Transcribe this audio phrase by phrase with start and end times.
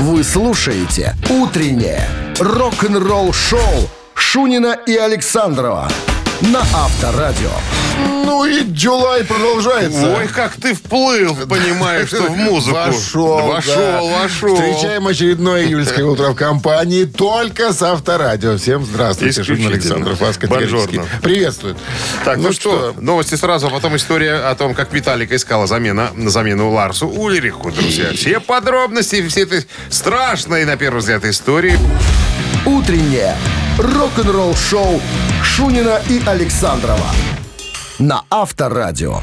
[0.00, 5.88] Вы слушаете «Утреннее рок-н-ролл-шоу» Шунина и Александрова
[6.40, 7.50] на Авторадио.
[8.24, 10.16] Ну и Джулай продолжается.
[10.16, 12.76] Ой, как ты вплыл, понимаешь, что в музыку.
[12.76, 14.02] Вошел, Вошел, да.
[14.02, 14.54] вошел.
[14.54, 18.56] Встречаем очередное июльское утро в компании только с Авторадио.
[18.56, 19.74] Всем здравствуйте, Исключительно.
[19.74, 21.76] Александров, вас категорически приветствует.
[22.24, 26.70] Так, ну, что, новости сразу, а потом история о том, как Металлика искала замена, замену
[26.70, 28.12] Ларсу Ульриху, друзья.
[28.12, 31.76] Все подробности, все этой страшной, на первый взгляд, истории.
[32.64, 33.34] «Утреннее
[33.78, 35.00] рок-н-ролл-шоу»
[35.42, 37.06] Шунина и Александрова
[37.98, 39.20] на Авторадио.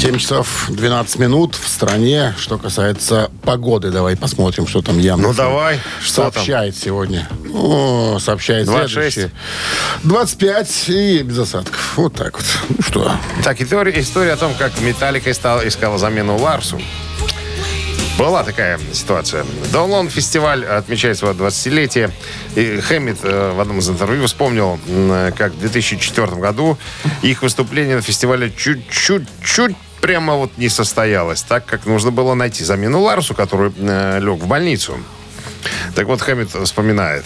[0.00, 2.34] 7 часов 12 минут в стране.
[2.38, 5.28] Что касается погоды, давай посмотрим, что там Яндекс.
[5.28, 6.32] Ну, давай, что там?
[6.32, 7.28] сообщает сегодня.
[7.52, 8.92] О, сообщает 26.
[8.94, 9.30] следующее.
[10.04, 11.92] 25 и без осадков.
[11.96, 12.46] Вот так вот.
[12.70, 13.12] Ну что,
[13.44, 16.80] Так, история, история о том, как Металлика искала, искала замену Ларсу.
[18.20, 19.46] Была такая ситуация.
[19.72, 22.10] Даунлон фестиваль отмечает свое 20-летие.
[22.54, 24.78] И Хэммит э, в одном из интервью вспомнил,
[25.38, 26.76] как в 2004 году
[27.22, 33.00] их выступление на фестивале чуть-чуть прямо вот не состоялось, так как нужно было найти замену
[33.00, 34.98] Ларсу, который э, лег в больницу.
[35.94, 37.24] Так вот, Хэммит вспоминает.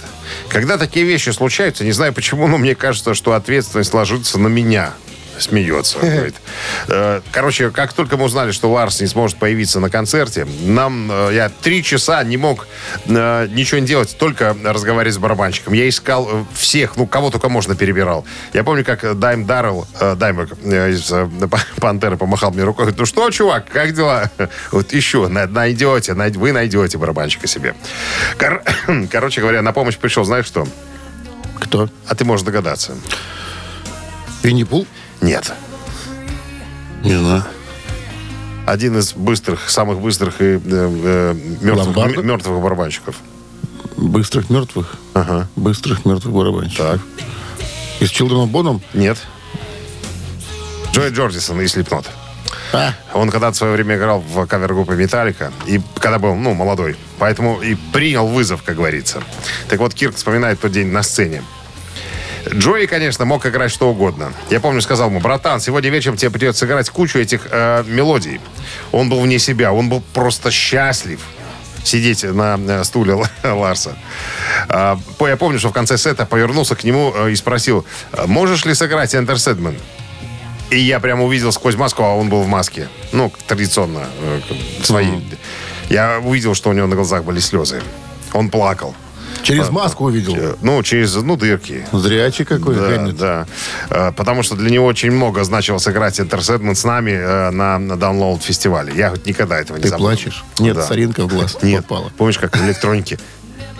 [0.49, 4.93] Когда такие вещи случаются, не знаю почему, но мне кажется, что ответственность ложится на меня.
[5.39, 5.99] Смеется.
[5.99, 6.35] говорит.
[6.89, 11.31] Э, Короче, как только мы узнали, что Ларс не сможет появиться на концерте, нам, э,
[11.35, 12.67] я три часа не мог
[13.07, 15.73] э, ничего не делать, только разговаривать с барабанщиком.
[15.73, 18.25] Я искал всех, ну, кого только можно перебирал.
[18.53, 21.13] Я помню, как Дайм Даррелл, Даймок э, из
[21.81, 22.85] Пантеры помахал мне рукой.
[22.85, 24.31] Говорит, ну что, чувак, как дела?
[24.73, 27.75] Вот еще, на- найдете, най- вы найдете барабанщика себе.
[28.39, 28.63] Кор-
[29.11, 30.67] Короче говоря, на помощь пришел, знаешь что?
[31.61, 31.89] кто?
[32.09, 32.95] А ты можешь догадаться.
[34.43, 34.87] Винни-Пул?
[35.21, 35.53] Нет.
[37.03, 37.45] Не знаю.
[38.67, 43.17] Один из быстрых, самых быстрых и э, э, мертвых, м- мертвых барабанщиков.
[43.97, 44.97] Быстрых мертвых?
[45.13, 45.49] Ага.
[45.57, 46.87] Быстрых мертвых барабанщиков.
[46.93, 47.01] Так.
[48.01, 48.81] И с Children of Bodom?
[48.95, 49.19] Нет.
[50.93, 52.07] Джой Джордисон и Слепнот.
[52.73, 56.97] А, Он когда-то в свое время играл в кавер-группе «Металлика», и когда был, ну, молодой.
[57.19, 59.23] Поэтому и принял вызов, как говорится.
[59.69, 61.43] Так вот, Кирк вспоминает тот день на сцене.
[62.53, 64.33] Джои, конечно, мог играть что угодно.
[64.51, 68.41] Я помню, сказал ему, братан, сегодня вечером тебе придется сыграть кучу этих э, мелодий.
[68.93, 71.21] Он был вне себя, он был просто счастлив
[71.85, 73.97] сидеть на э, стуле Ларса.
[74.69, 77.87] А, я помню, что в конце сета повернулся к нему э, и спросил,
[78.27, 79.79] можешь ли сыграть Enter Sandman?
[80.71, 82.89] И я прямо увидел сквозь маску, а он был в маске.
[83.13, 84.41] Ну, традиционно, э,
[84.83, 85.09] свои.
[85.89, 87.83] Я увидел, что у него на глазах были слезы.
[88.33, 88.95] Он плакал.
[89.43, 90.35] Через маску увидел.
[90.37, 91.87] Э, Ну, через, ну, дырки.
[91.93, 93.17] Зрячий какой, Да, Хэммит.
[93.17, 93.47] да.
[93.91, 97.95] Э, Потому что для него очень много значило сыграть Интерсетмент с нами э, на, на
[97.95, 98.93] Download фестивале.
[98.95, 100.09] Я хоть никогда этого не Ты забуду.
[100.09, 100.45] плачешь?
[100.59, 100.83] Нет, Да.
[100.87, 101.87] соринка в глаз Нет.
[101.87, 102.11] попала.
[102.17, 103.19] Помнишь, как в электронике?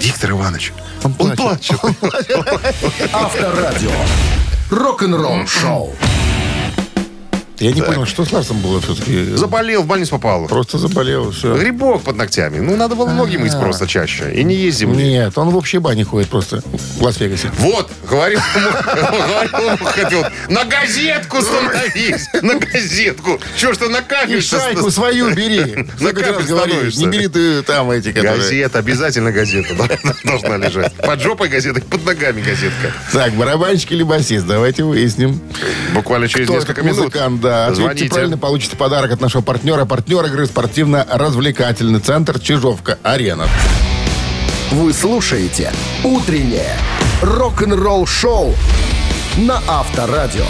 [0.01, 0.73] Виктор Иванович.
[1.05, 1.79] Он плачет.
[3.13, 3.91] Авторадио.
[4.71, 5.95] Рок-н-ролл-шоу.
[7.59, 9.37] Я не понял, что с Ларсом было все-таки.
[9.37, 10.47] Заболел, в больницу попал.
[10.47, 11.57] Просто заболел, все.
[11.57, 12.59] Грибок под ногтями.
[12.59, 14.33] Ну, надо было ноги мыть просто чаще.
[14.35, 15.05] И не есть земли.
[15.05, 16.63] Нет, он в общей бане ходит просто
[16.99, 17.51] в Лас-Вегасе.
[17.59, 23.41] Вот, говорил ему, хотел, на газетку становись, на газетку.
[23.57, 25.87] Че ты на И кафель шайку свою бери.
[26.01, 27.01] На кафель становишься.
[27.01, 28.37] не бери ты там эти, которые...
[28.37, 29.75] Газета, обязательно газета
[30.25, 30.93] должна лежать.
[30.95, 32.93] Под жопой газета, под ногами газетка.
[33.13, 34.47] Так, барабанщик или басист?
[34.47, 35.41] Давайте выясним.
[35.95, 37.13] Буквально через несколько минут.
[37.45, 37.67] Да.
[37.67, 38.09] Ответьте Звоните.
[38.09, 39.85] правильно, получите подарок от нашего партнера.
[39.85, 43.47] Партнер игры спортивно-развлекательный центр «Чижовка-Арена».
[44.73, 45.71] Вы слушаете
[46.03, 46.77] «Утреннее
[47.23, 48.55] рок-н-ролл-шоу»
[49.37, 50.47] на Авторадио.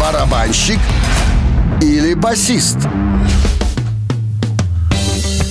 [0.00, 0.80] Барабанщик
[1.80, 2.78] или басист?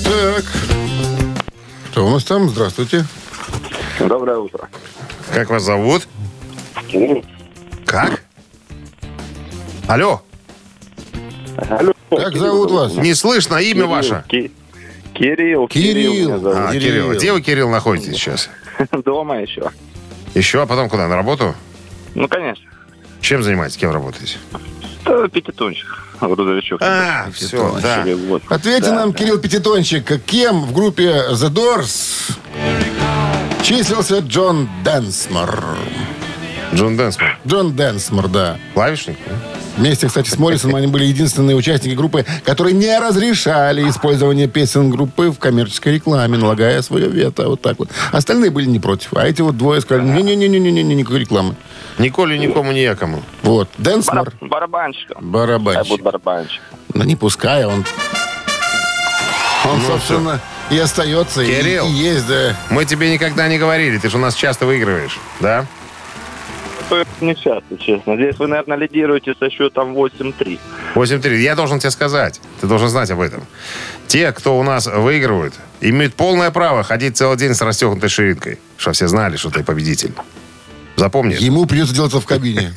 [0.03, 0.43] Так.
[1.91, 2.49] Что у нас там?
[2.49, 3.05] Здравствуйте.
[3.99, 4.67] Доброе утро.
[5.33, 6.07] Как вас зовут?
[7.85, 8.23] Как?
[9.87, 10.21] Алло,
[11.69, 11.93] Алло.
[12.09, 12.93] Как зовут вас?
[12.95, 14.23] не слышно имя ваше?
[14.27, 14.51] Ки-
[15.13, 15.67] Кирилл.
[15.67, 16.31] Кирилл.
[16.47, 16.79] А, Кирилл.
[16.81, 17.11] Кирилл.
[17.13, 18.49] Где вы, Кирилл, находитесь сейчас?
[19.05, 19.71] Дома еще.
[20.33, 21.07] Еще, а потом куда?
[21.07, 21.53] На работу?
[22.15, 22.63] Ну, конечно.
[23.19, 23.77] Чем занимаетесь?
[23.77, 24.37] Кем работаете?
[25.05, 25.87] Это пятитончик.
[26.21, 26.81] Грузовичок.
[26.83, 28.05] А, все, да.
[28.49, 29.17] Ответьте Да, нам, да.
[29.17, 32.37] Кирилл Пятитончик, кем в группе The Doors
[33.63, 35.63] числился Джон Дэнсмор?
[36.73, 37.37] Джон Дэнсмор.
[37.45, 38.57] Джон Дэнсмор, да.
[38.73, 39.17] Клавишник?
[39.77, 45.29] Вместе, кстати, с Моррисоном они были единственные участники группы, которые не разрешали использование песен группы
[45.31, 47.47] в коммерческой рекламе, налагая свое вето.
[47.49, 47.89] Вот так вот.
[48.11, 49.13] Остальные были не против.
[49.13, 51.55] А эти вот двое сказали, не-не-не-не-не, никакой рекламы.
[51.97, 53.21] Николи никому не якому.
[53.43, 53.69] Вот.
[53.77, 55.17] Дэнсмор, Бар- барабанщиком.
[55.25, 55.87] Я барабанщик.
[55.89, 56.61] буду барабанщик.
[56.93, 57.85] Ну, не пускай, он
[59.63, 60.39] Он, Ну, собственно,
[60.71, 61.87] и остается, и- Кирилл.
[61.87, 62.55] и есть, да.
[62.71, 65.65] Мы тебе никогда не говорили, ты же у нас часто выигрываешь, да?
[66.95, 68.15] Это Не часто, честно.
[68.15, 70.59] Здесь вы, наверное, лидируете со счетом 8-3.
[70.95, 71.37] 8-3.
[71.37, 72.41] Я должен тебе сказать.
[72.59, 73.45] Ты должен знать об этом.
[74.07, 78.59] Те, кто у нас выигрывают, имеют полное право ходить целый день с расстегнутой ширинкой.
[78.77, 80.13] Чтобы все знали, что ты победитель.
[81.01, 81.35] Запомни.
[81.39, 82.71] Ему придется делать это в кабине.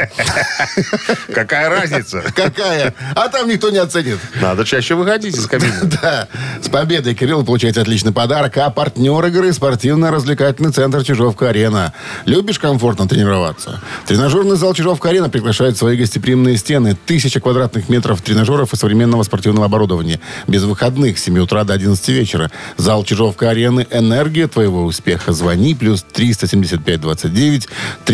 [1.35, 2.23] Какая разница?
[2.35, 2.95] Какая?
[3.15, 4.19] А там никто не оценит.
[4.41, 5.75] Надо чаще выходить из кабины.
[6.03, 6.29] Да.
[6.63, 8.57] С победой Кирилл получает отличный подарок.
[8.57, 11.93] А партнер игры спортивно-развлекательный центр Чижовка-Арена.
[12.25, 13.83] Любишь комфортно тренироваться?
[14.07, 16.97] Тренажерный зал Чижовка-Арена приглашает свои гостеприимные стены.
[17.05, 20.19] Тысяча квадратных метров тренажеров и современного спортивного оборудования.
[20.47, 22.51] Без выходных с 7 утра до 11 вечера.
[22.79, 23.87] Зал Чижовка-Арены.
[23.91, 25.35] Энергия твоего успеха.
[25.35, 25.75] Звони.
[25.75, 27.69] Плюс 375 29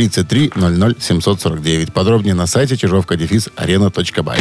[0.08, 1.92] 33 00 749.
[1.92, 4.38] Подробнее на сайте чижовка-арена.бай.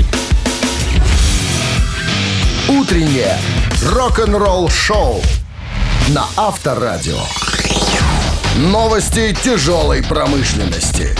[2.69, 3.37] Утреннее
[3.83, 5.21] рок-н-ролл-шоу
[6.09, 7.19] на Авторадио.
[8.71, 11.15] Новости тяжелой промышленности.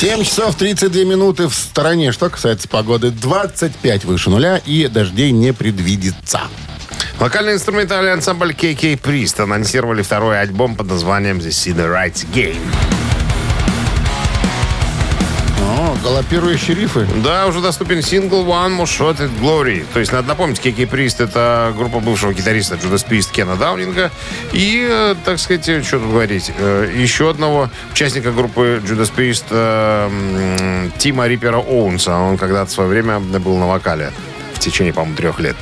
[0.00, 2.10] 7 часов 32 минуты в стороне.
[2.10, 6.40] Что касается погоды, 25 выше нуля и дождей не предвидится.
[7.20, 12.56] Локальный инструментальный ансамбль KK Priest анонсировали второй альбом под названием The Sinner Rights Game.
[15.60, 17.06] О, галопирующие рифы.
[17.22, 19.84] Да, уже доступен сингл One More Shot at Glory.
[19.92, 24.10] То есть, надо напомнить, KK Priest это группа бывшего гитариста Judas Priest Кена Даунинга
[24.52, 30.08] и, э, так сказать, что тут говорить, э, еще одного участника группы Judas Priest э,
[30.08, 32.16] м, Тима Риппера Оуэнса.
[32.16, 34.10] Он когда-то в свое время был на вокале
[34.60, 35.56] течение, по-моему, трех лет.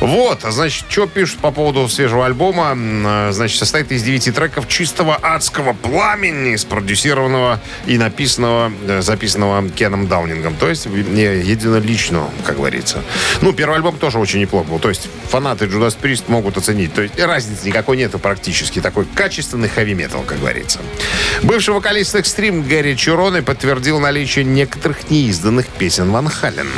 [0.00, 3.32] Вот, значит, что пишут по поводу свежего альбома.
[3.32, 10.56] Значит, состоит из девяти треков чистого адского пламени, спродюсированного и написанного, э, записанного Кеном Даунингом.
[10.56, 13.02] То есть, не единолично, как говорится.
[13.42, 14.78] Ну, первый альбом тоже очень неплох был.
[14.78, 16.94] То есть, фанаты Judas Priest могут оценить.
[16.94, 18.80] То есть, разницы никакой нету практически.
[18.80, 20.78] Такой качественный хэви-метал, как говорится.
[21.42, 26.68] Бывший вокалист Экстрим Гэри Чуроны подтвердил наличие некоторых неизданных песен Ван Хален.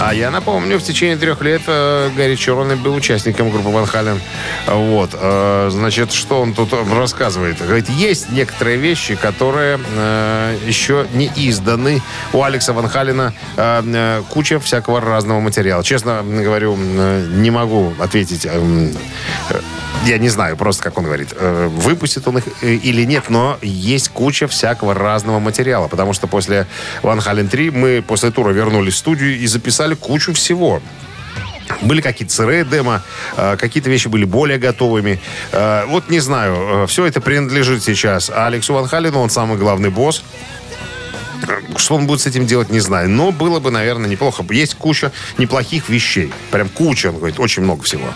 [0.00, 4.20] А я напомню, в течение трех лет э, Гарри Чороны был участником группы Ван Хален.
[4.68, 5.10] Вот.
[5.12, 7.58] э, значит, что он тут рассказывает?
[7.60, 12.00] Говорит, есть некоторые вещи, которые э, еще не изданы.
[12.32, 15.82] У Алекса Ван Халена э, э, куча всякого разного материала.
[15.82, 18.46] Честно говорю, э, не могу ответить.
[18.46, 18.92] э,
[19.50, 19.60] э,
[20.06, 23.58] я не знаю просто, как он говорит, э, выпустит он их э, или нет, но
[23.62, 26.66] есть куча всякого разного материала, потому что после
[27.02, 30.80] Ван Хален 3 мы после тура вернулись в студию и записали кучу всего.
[31.82, 33.02] Были какие-то сырые демо,
[33.36, 35.20] э, какие-то вещи были более готовыми.
[35.52, 40.22] Вот не знаю, все это принадлежит сейчас Алексу Ван Халену, он самый главный босс.
[41.76, 43.08] Что он будет с этим делать, не знаю.
[43.08, 44.44] Но было бы, наверное, неплохо.
[44.50, 46.32] Есть куча неплохих вещей.
[46.50, 48.06] Прям куча, он говорит, очень много всего.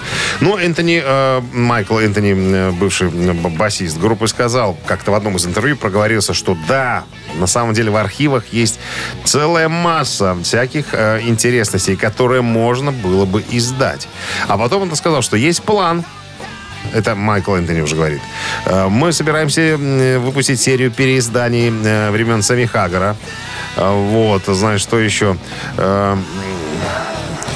[0.40, 5.46] Но Энтони, э, Майкл Энтони, э, бывший э, басист группы, сказал, как-то в одном из
[5.46, 7.04] интервью проговорился, что да,
[7.34, 8.78] на самом деле в архивах есть
[9.24, 14.08] целая масса всяких э, интересностей, которые можно было бы издать.
[14.48, 16.04] А потом он сказал, что есть план
[16.92, 18.20] это Майкл Энтони уже говорит.
[18.66, 19.76] Э, Мы собираемся
[20.20, 23.16] выпустить серию переизданий э, времен Сами Хагара.
[23.76, 25.36] Э, Вот, знаешь, что еще?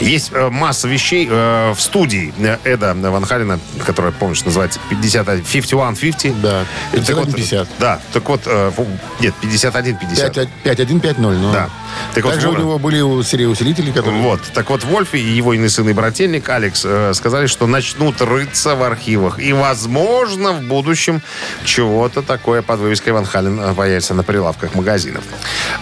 [0.00, 2.30] Есть масса вещей э, в студии
[2.64, 6.40] Эда Ван Халена, которая, помнишь, называется 50, 5150.
[6.42, 7.66] Да, Так вот, 51-50.
[7.78, 8.72] Да, так вот, э,
[9.20, 10.48] нет, 51-50.
[10.64, 11.14] 5-1-5-0.
[11.18, 11.50] ну.
[11.52, 11.70] Да.
[12.14, 14.22] Так вот, Также у Вольф- него были у- серии усилителей, которые...
[14.22, 14.40] вот.
[14.54, 18.74] Так вот, Вольф и его иный сын и брательник Алекс э, сказали, что начнут рыться
[18.74, 19.38] в архивах.
[19.38, 21.22] И, возможно, в будущем
[21.64, 25.24] чего-то такое под вывеской Ван Хален появится на прилавках магазинов.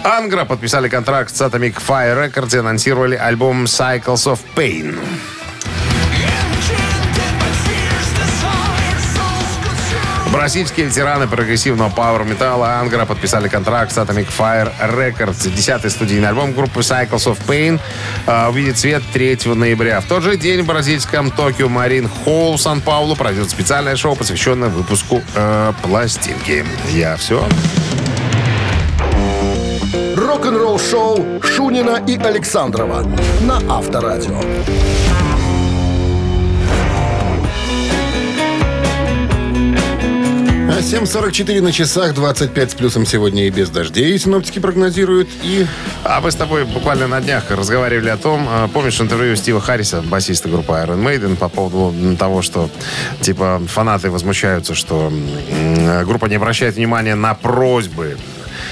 [0.03, 4.97] Ангра подписали контракт с Atomic Fire Records и анонсировали альбом Cycles of Pain.
[10.35, 15.49] Бразильские ветераны прогрессивного пауэр-металла Ангра подписали контракт с Atomic Fire Records.
[15.49, 17.79] Десятый студийный альбом группы Cycles of Pain
[18.27, 20.01] э, увидит свет 3 ноября.
[20.01, 25.23] В тот же день в бразильском Токио Марин Холл Сан-Паулу пройдет специальное шоу, посвященное выпуску
[25.35, 26.65] э, пластинки.
[26.91, 27.47] Я все.
[30.17, 33.05] Рок-н-ролл-шоу Шунина и Александрова
[33.39, 34.41] на Авторадио.
[40.79, 44.17] 7.44 на часах, 25 с плюсом сегодня и без дождей.
[44.19, 45.29] Синоптики прогнозируют.
[45.41, 45.65] И
[46.03, 50.01] А мы с тобой буквально на днях разговаривали о том, э, помнишь интервью Стива Харриса,
[50.01, 52.69] басиста группы Iron Maiden, по поводу того, что
[53.21, 55.11] типа фанаты возмущаются, что
[55.49, 58.17] м, группа не обращает внимания на просьбы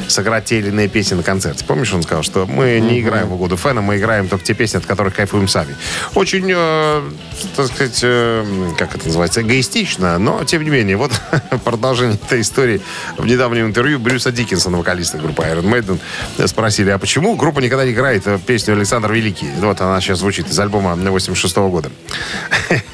[0.08, 1.64] сыграть те или иные песни на концерте.
[1.66, 4.78] Помнишь, он сказал, что мы не играем в угоду фэна, мы играем только те песни,
[4.78, 5.76] от которых кайфуем сами.
[6.16, 7.02] Очень, э,
[7.56, 8.46] так сказать, э,
[8.78, 11.12] как это называется, эгоистично, но тем не менее, вот
[11.64, 12.82] продолжение этой истории.
[13.18, 16.00] В недавнем интервью Брюса Диккенсона, вокалиста группы Iron Maiden,
[16.48, 19.50] спросили, а почему группа никогда не играет песню Александр Великий?
[19.60, 21.92] Вот она сейчас звучит из альбома 86 года.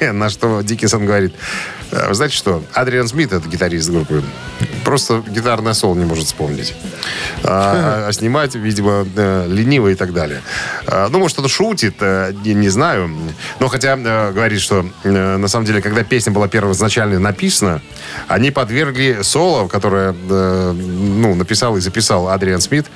[0.00, 4.22] На что Диккенсон говорит, «Э, вы знаете что, Адриан Смит, это гитарист группы,
[4.84, 6.74] просто гитарное соло не может вспомнить.
[7.44, 10.42] А, а снимать, видимо, э, лениво и так далее.
[10.86, 13.10] А, ну, может, он шутит, э, не, не знаю.
[13.60, 17.80] Но хотя э, говорит, что на самом деле, когда песня была первоначально написана,
[18.28, 22.86] они подвергли соло, которое ну, написал и записал Адриан Смит,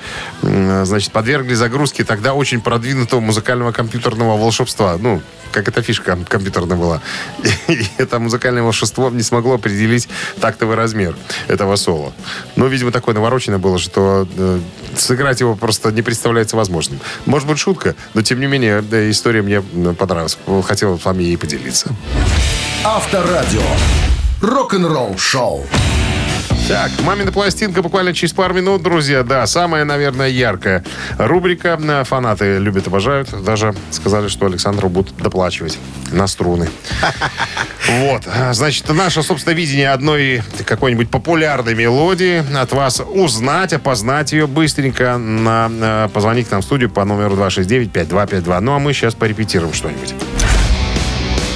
[0.41, 4.97] значит, подвергли загрузке тогда очень продвинутого музыкального компьютерного волшебства.
[4.99, 5.21] Ну,
[5.51, 7.01] как эта фишка компьютерная была.
[7.69, 10.07] И это музыкальное волшебство не смогло определить
[10.39, 11.15] тактовый размер
[11.47, 12.13] этого соло.
[12.55, 14.59] Ну, видимо, такое навороченное было, что э,
[14.95, 16.99] сыграть его просто не представляется возможным.
[17.25, 20.37] Может быть, шутка, но, тем не менее, да, история мне м, понравилась.
[20.65, 21.89] Хотел с вами ей поделиться.
[22.83, 23.61] Авторадио.
[24.41, 25.65] Рок-н-ролл шоу.
[26.67, 29.21] Так, «Мамина пластинка» буквально через пару минут, друзья.
[29.21, 30.83] Да, самая, наверное, яркая
[31.19, 31.79] рубрика.
[31.79, 33.29] Э, Фанаты любят, обожают.
[33.43, 35.77] Даже сказали, что Александру будут доплачивать
[36.11, 36.69] на струны.
[37.87, 38.23] Вот.
[38.25, 45.17] А, Значит, наше собственное видение одной какой-нибудь популярной мелодии от вас узнать, опознать ее быстренько.
[45.19, 48.59] На, э, позвонить к нам в студию по номеру 269-5252.
[48.61, 50.15] Ну, а мы сейчас порепетируем что-нибудь.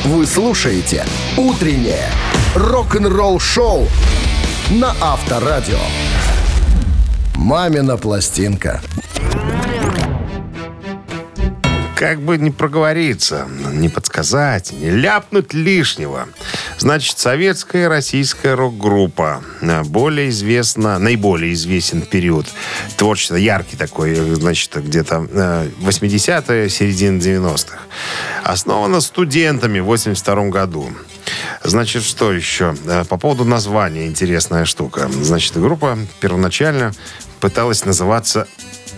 [0.06, 1.04] Вы слушаете
[1.36, 2.10] «Утреннее
[2.54, 3.88] рок-н-ролл-шоу»
[4.70, 5.80] на Авторадио.
[7.36, 8.82] «Мамина пластинка».
[11.96, 16.28] Как бы не проговориться, не подсказать, не ляпнуть лишнего.
[16.78, 19.42] Значит, советская российская рок-группа.
[19.60, 22.48] э, Более известна, наиболее известен период
[22.96, 27.80] творчества, яркий такой, значит, где-то э, 80-е, середина 90-х.
[28.46, 30.90] Основана студентами в 82 году.
[31.64, 32.76] Значит, что еще?
[32.86, 35.10] Э, По поводу названия интересная штука.
[35.22, 36.94] Значит, группа первоначально
[37.40, 38.48] пыталась называться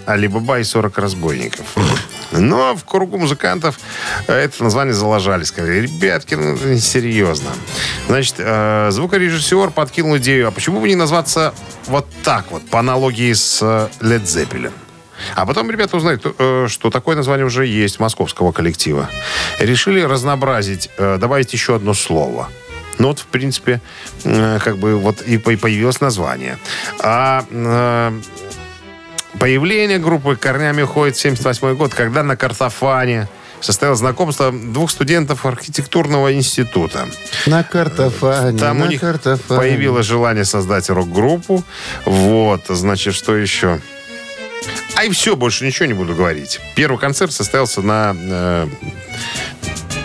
[0.05, 1.65] «Алибаба и 40 разбойников».
[2.31, 3.79] Но в кругу музыкантов
[4.27, 5.43] э, это название заложали.
[5.43, 7.50] Сказали, ребятки, ну, серьезно.
[8.07, 11.53] Значит, э, звукорежиссер подкинул идею, а почему бы не назваться
[11.88, 14.71] вот так вот, по аналогии с Led Zeppelin?
[15.35, 19.09] А потом ребята узнают, э, что такое название уже есть московского коллектива.
[19.59, 22.49] Решили разнообразить, э, добавить еще одно слово.
[22.99, 23.81] Ну вот, в принципе,
[24.25, 26.57] э, как бы вот и по- и появилось название.
[26.99, 27.43] А
[29.39, 33.27] Появление группы корнями уходит в 78 год, когда на Картофане
[33.61, 37.07] состоялось знакомство двух студентов архитектурного института.
[37.45, 39.59] На картофане, Там на у них картофане.
[39.59, 41.63] появилось желание создать рок-группу.
[42.05, 43.79] Вот, значит, что еще?
[44.95, 46.59] А и все, больше ничего не буду говорить.
[46.75, 48.67] Первый концерт состоялся на э,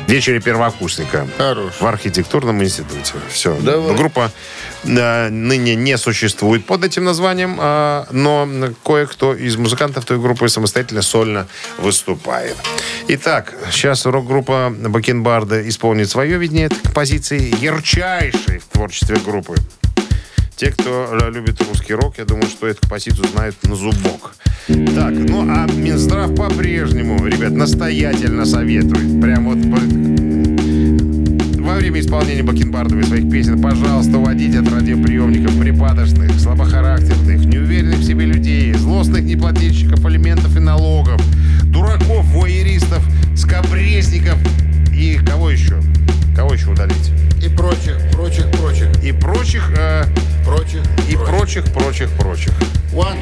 [0.07, 1.27] вечере первокурсника.
[1.37, 1.75] Хорош.
[1.81, 3.15] В архитектурном институте.
[3.29, 3.57] Все.
[3.61, 3.95] Давай.
[3.95, 4.33] Группа
[4.85, 8.49] э, ныне не существует под этим названием, э, но
[8.85, 11.47] кое-кто из музыкантов той группы самостоятельно сольно
[11.79, 12.57] выступает.
[13.09, 19.57] Итак, сейчас рок-группа Бакенбарда исполнит свое видение композиции, ярчайшей в творчестве группы.
[20.57, 24.35] Те, кто э, любит русский рок, я думаю, что эту композицию знают на зубок.
[24.67, 29.21] Так, ну а Минздрав по-прежнему, ребят, настоятельно советует.
[29.21, 29.59] Прям вот
[31.63, 38.25] во время исполнения Бакенбардовой своих песен, пожалуйста, уводите от радиоприемников припадочных, слабохарактерных, неуверенных в себе
[38.25, 41.21] людей, злостных неплательщиков алиментов и налогов,
[41.65, 43.05] дураков, воеристов,
[43.37, 44.39] скобрезников
[44.91, 45.83] и кого еще?
[46.37, 47.13] Кого еще удалить?
[47.43, 50.05] И прочих, прочих, прочих, И прочих, э,
[50.45, 50.83] прочих.
[51.09, 52.53] и прочих, прочих, прочих.
[52.93, 53.17] One,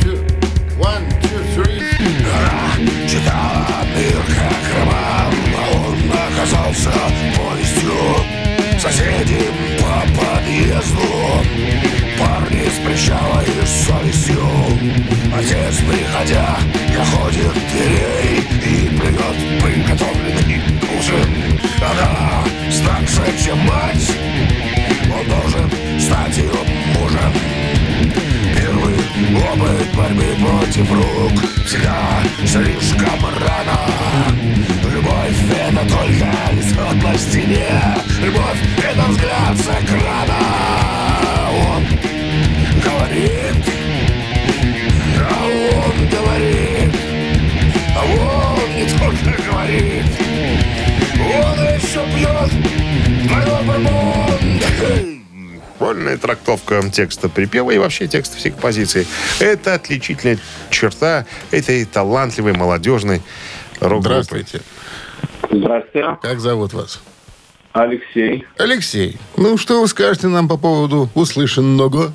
[0.00, 0.24] two,
[0.78, 1.82] one, two, three.
[3.08, 6.92] Читала мир как роман, а он оказался
[7.34, 7.92] повестью
[8.78, 14.44] Соседи по подъезду Парни с причала и с совестью
[15.36, 16.58] Отец, приходя,
[16.96, 20.62] находит дверей И плюет приготовленный
[20.98, 21.58] ужин.
[21.80, 24.10] Она старше, чем мать.
[25.12, 26.52] Он должен стать ее
[26.94, 27.32] мужем.
[28.56, 28.94] Первый
[29.36, 31.32] опыт борьбы против рук
[31.66, 34.34] Всегда слишком рано.
[34.94, 37.66] Любовь это только лицо на стене
[38.20, 40.13] Любовь это взгляд с экрана
[55.94, 59.06] вольная трактовка текста припева и вообще текста всей композиции.
[59.40, 60.38] Это отличительная
[60.70, 63.22] черта этой талантливой молодежной
[63.80, 64.24] рок-группы.
[64.24, 64.60] Здравствуйте.
[65.50, 67.00] Здравствуйте, Как зовут вас?
[67.72, 68.44] Алексей.
[68.58, 69.18] Алексей.
[69.36, 72.12] Ну, что вы скажете нам по поводу услышанного?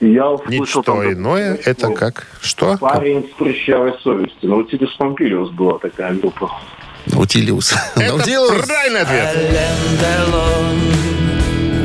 [0.00, 2.26] Я услышал Ничто там, иное, это как?
[2.42, 2.76] Что?
[2.76, 4.50] Парень с прыщавой совестью.
[4.50, 6.50] Наутилус Помпилиус была такая группа.
[7.06, 7.72] Наутилиус.
[7.96, 8.66] Это Наутилус.
[8.66, 9.36] правильный ответ.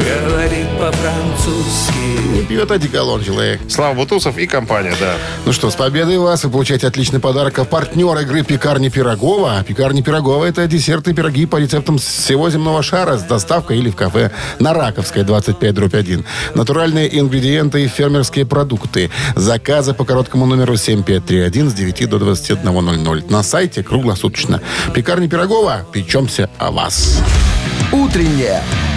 [0.02, 2.34] Говорит по-французски.
[2.34, 3.62] Не пьет одеколон человек.
[3.70, 5.14] Слава Бутусов и компания, да.
[5.46, 6.44] Ну что, с победой вас!
[6.44, 7.60] Вы получаете отличный подарок.
[7.60, 9.64] А партнер игры «Пекарни Пирогова».
[9.68, 13.96] «Пекарни Пирогова»— это десерты и пироги по рецептам всего земного шара с доставкой или в
[13.96, 16.26] кафе на Раковской, 25 дробь 1.
[16.56, 19.12] Натуральные ингредиенты и фермерские продукты.
[19.36, 23.32] Заказы по короткому номеру 7531 с 9 до 21.00.
[23.32, 24.62] На сайте круглосуточно.
[24.96, 25.86] «Пекарни Пирогова».
[25.92, 27.22] Печемся о вас.
[27.92, 28.64] Утреннее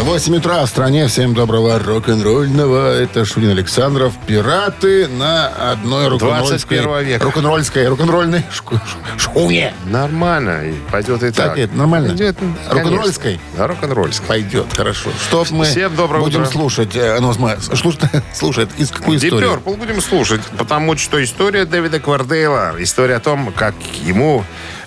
[0.00, 1.06] 8 утра в стране.
[1.06, 2.92] Всем доброго рок-н-ролльного.
[3.00, 4.12] Это Шунин Александров.
[4.26, 6.80] Пираты на одной рок-н-ролльской...
[6.80, 7.24] 21 века.
[7.24, 8.80] Рок-н-ролльской, рок-н-ролльной шку-
[9.16, 9.72] шхуне.
[9.86, 10.60] Нормально.
[10.90, 11.50] Пойдет и так.
[11.50, 12.12] Так, это нормально?
[12.14, 12.36] Идет,
[12.68, 13.40] Рок-н-ролльской?
[13.56, 14.26] Да, рок-н-ролльской.
[14.26, 15.10] Пойдет, хорошо.
[15.28, 16.52] Что мы Всем доброго будем утра.
[16.52, 16.96] слушать?
[16.96, 18.00] Э, ну, слушать,
[18.34, 19.48] слушает из какой Deep истории?
[19.54, 24.44] Purple будем слушать, потому что история Дэвида Квардейла, история о том, как ему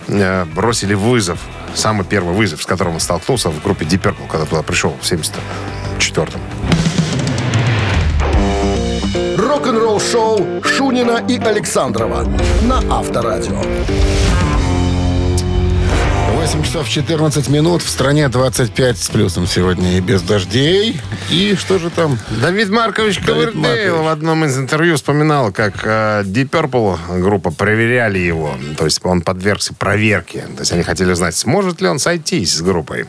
[0.07, 1.39] бросили вызов,
[1.73, 5.03] самый первый вызов, с которым он столкнулся в группе Deep Purple, когда туда пришел в
[5.03, 6.41] 74-м.
[9.37, 12.25] Рок-н-ролл-шоу Шунина и Александрова
[12.63, 13.61] на Авторадио.
[16.45, 17.81] 8 часов 14 минут.
[17.81, 21.01] В стране 25 с плюсом сегодня и без дождей.
[21.31, 22.19] И что же там?
[22.39, 23.89] Давид Маркович Маркович.
[23.89, 28.55] в одном из интервью вспоминал, как э, Deep Purple группа проверяли его.
[28.77, 30.41] То есть он подвергся проверке.
[30.55, 33.07] То есть они хотели знать, сможет ли он сойтись с группой.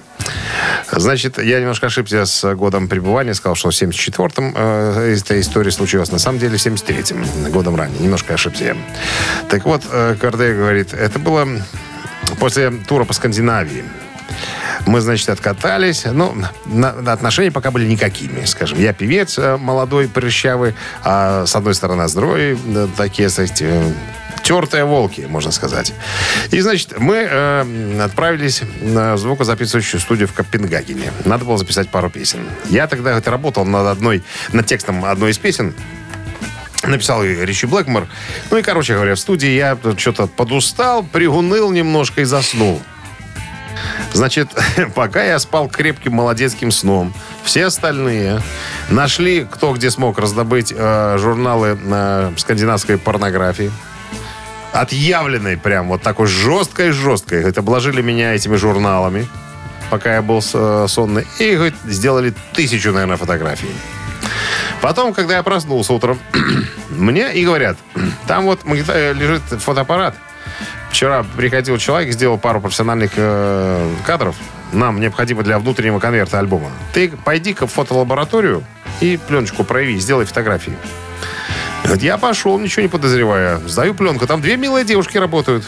[0.90, 3.34] Значит, я немножко ошибся с годом пребывания.
[3.34, 6.10] Сказал, что в 74-м э, эта история случилась.
[6.10, 7.98] На самом деле в 73-м, годом ранее.
[8.00, 8.76] Немножко ошибся я.
[9.50, 11.46] Так вот, э, Ковердейл говорит, это было
[12.38, 13.84] после тура по Скандинавии.
[14.86, 16.04] Мы, значит, откатались.
[16.04, 16.34] Ну,
[16.66, 18.78] на- отношения пока были никакими, скажем.
[18.78, 22.58] Я певец э, молодой, прыщавый, а с одной стороны, а с другой
[22.96, 23.92] такие, знаете, э,
[24.42, 25.92] тертые волки, можно сказать.
[26.50, 31.10] И, значит, мы э, отправились на звукозаписывающую студию в Копенгагене.
[31.24, 32.40] Надо было записать пару песен.
[32.68, 35.74] Я тогда говорит, работал над одной, над текстом одной из песен.
[36.86, 38.06] Написал Ричи Блэкмор.
[38.50, 42.80] Ну и, короче говоря, в студии я что-то подустал, пригуныл немножко и заснул.
[44.12, 44.48] Значит,
[44.94, 47.12] пока я спал крепким молодецким сном,
[47.44, 48.40] все остальные
[48.88, 53.70] нашли, кто где смог раздобыть э, журналы э, скандинавской порнографии.
[54.72, 57.42] Отъявленной прям, вот такой жесткой-жесткой.
[57.42, 59.26] Это обложили меня этими журналами,
[59.90, 61.26] пока я был э, сонный.
[61.38, 63.70] И говорит, сделали тысячу, наверное, фотографий.
[64.80, 66.18] Потом, когда я проснулся утром,
[66.90, 67.76] мне и говорят,
[68.26, 70.14] там вот э, лежит фотоаппарат.
[70.90, 74.36] Вчера приходил человек, сделал пару профессиональных э, кадров.
[74.72, 76.70] Нам необходимо для внутреннего конверта альбома.
[76.92, 78.64] Ты пойди-ка в фотолабораторию
[79.00, 80.76] и пленочку прояви, сделай фотографии.
[82.00, 83.58] Я пошел, ничего не подозревая.
[83.58, 84.26] Сдаю пленку.
[84.26, 85.64] Там две милые девушки работают.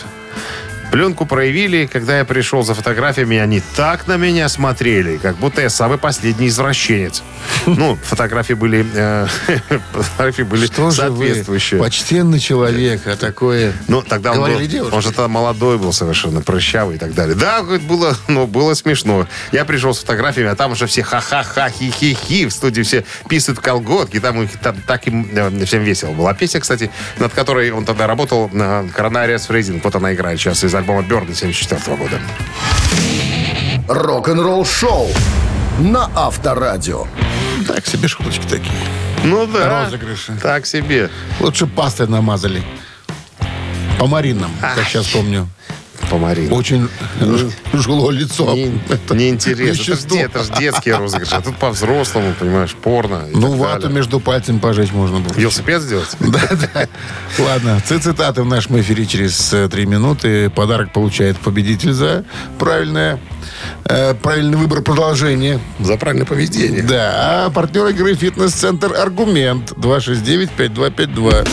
[0.90, 5.68] Пленку проявили, когда я пришел за фотографиями, они так на меня смотрели, как будто я
[5.68, 7.22] самый последний извращенец.
[7.66, 9.27] Ну, фотографии были, э,
[9.92, 11.81] фотографии были Что же вы, соответствующие.
[11.81, 13.74] почтенный человек, а такое...
[13.87, 14.94] Ну, тогда он, был, девушки.
[14.94, 17.37] он же тогда молодой был совершенно, прыщавый и так далее.
[17.37, 19.27] Да, было, ну, было смешно.
[19.53, 24.20] Я пришел с фотографиями, а там уже все ха-ха-ха, хи-хи-хи, в студии все писают колготки,
[24.20, 26.31] там, их там так им э, всем весело было.
[26.31, 30.64] А песня, кстати, над которой он тогда работал, на Coronaria Фрейзинг, вот она играет сейчас
[30.64, 32.20] из альбома Берн 74 года.
[33.88, 35.08] Рок-н-ролл-шоу
[35.80, 37.06] на Авторадио.
[37.66, 38.72] Так себе шуточки такие.
[39.24, 40.36] Ну да, Розыгрыши.
[40.40, 41.10] так себе.
[41.40, 42.62] Лучше пастой намазали.
[43.98, 45.48] По маринам, как сейчас помню.
[46.11, 46.48] Помари.
[46.48, 46.88] Очень
[47.20, 48.54] ж- жило лицо.
[48.54, 49.64] Не- Это Неинтересно.
[49.64, 50.16] Это ж, вещество.
[50.16, 51.34] де- это ж детские розыгрыши.
[51.37, 53.24] А тут по-взрослому, понимаешь, порно.
[53.34, 53.96] Ну, вату далее.
[53.96, 55.32] между пальцем пожечь можно было.
[55.34, 56.08] Велосипед сделать?
[56.20, 56.40] Да,
[56.74, 56.88] да.
[57.38, 60.50] Ладно, ци- цитаты в нашем эфире через э, три минуты.
[60.50, 62.24] Подарок получает победитель за
[62.58, 63.18] правильное,
[63.84, 65.61] э, правильный выбор продолжения.
[65.80, 66.82] За правильное поведение.
[66.82, 71.46] Да, а партнер игры «Фитнес-центр Аргумент» 269-5252.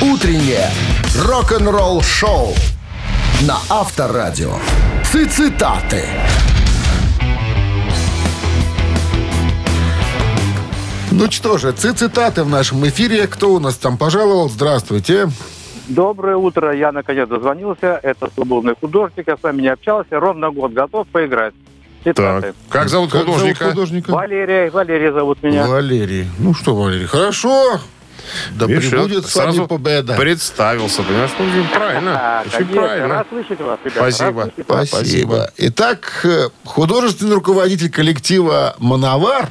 [0.00, 0.70] Утреннее
[1.18, 2.54] рок-н-ролл-шоу
[3.42, 4.52] на Авторадио.
[5.04, 6.04] Цитаты.
[11.10, 13.26] Ну что же, ци- цитаты в нашем эфире.
[13.26, 14.48] Кто у нас там пожаловал?
[14.48, 15.28] Здравствуйте.
[15.88, 17.98] Доброе утро, я наконец дозвонился.
[18.02, 20.20] Это свободный художник, я с вами не общался.
[20.20, 21.54] Ровно год готов поиграть.
[22.04, 22.48] Цитаты.
[22.48, 22.54] Так.
[22.68, 23.70] Как зовут Как зовут художника?
[23.70, 24.10] художника?
[24.12, 25.66] Валерия, Валерия зовут меня.
[25.66, 26.26] Валерий.
[26.38, 27.80] Ну что, Валерий, хорошо.
[28.52, 30.14] Да Видишь, прибудет с вами победа.
[30.14, 31.30] Представился, понимаешь?
[31.38, 32.16] Ну, правильно.
[32.16, 33.08] А, Очень конечно, правильно.
[33.08, 34.00] рад слышать вас, ребята.
[34.12, 34.44] Спасибо.
[34.44, 34.88] рад слышать вас.
[34.88, 35.50] Спасибо.
[35.56, 39.50] Итак, э, художественный руководитель коллектива «Мановар»,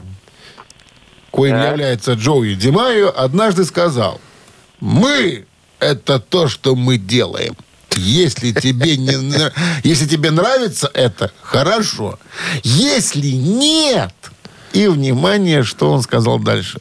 [1.31, 1.71] коим Так.
[1.71, 4.19] является Джоуи Димайо, однажды сказал,
[4.79, 5.45] «Мы–
[5.79, 7.55] это то, что мы делаем.
[7.95, 9.13] Если тебе, не,
[9.83, 12.19] если тебе нравится это, хорошо.
[12.63, 14.13] Если нет...»
[14.73, 16.79] И, внимание, что он сказал дальше.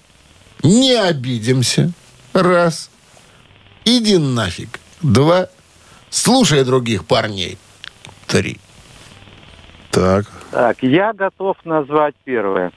[0.67, 1.93] «Не обидимся.
[2.33, 2.91] Раз.
[3.85, 4.81] Иди нафиг.
[5.01, 5.49] Два.
[6.11, 7.57] Слушай других парней.
[8.27, 8.59] Три.
[9.91, 10.27] Так.
[10.51, 12.73] Так, я готов назвать первое.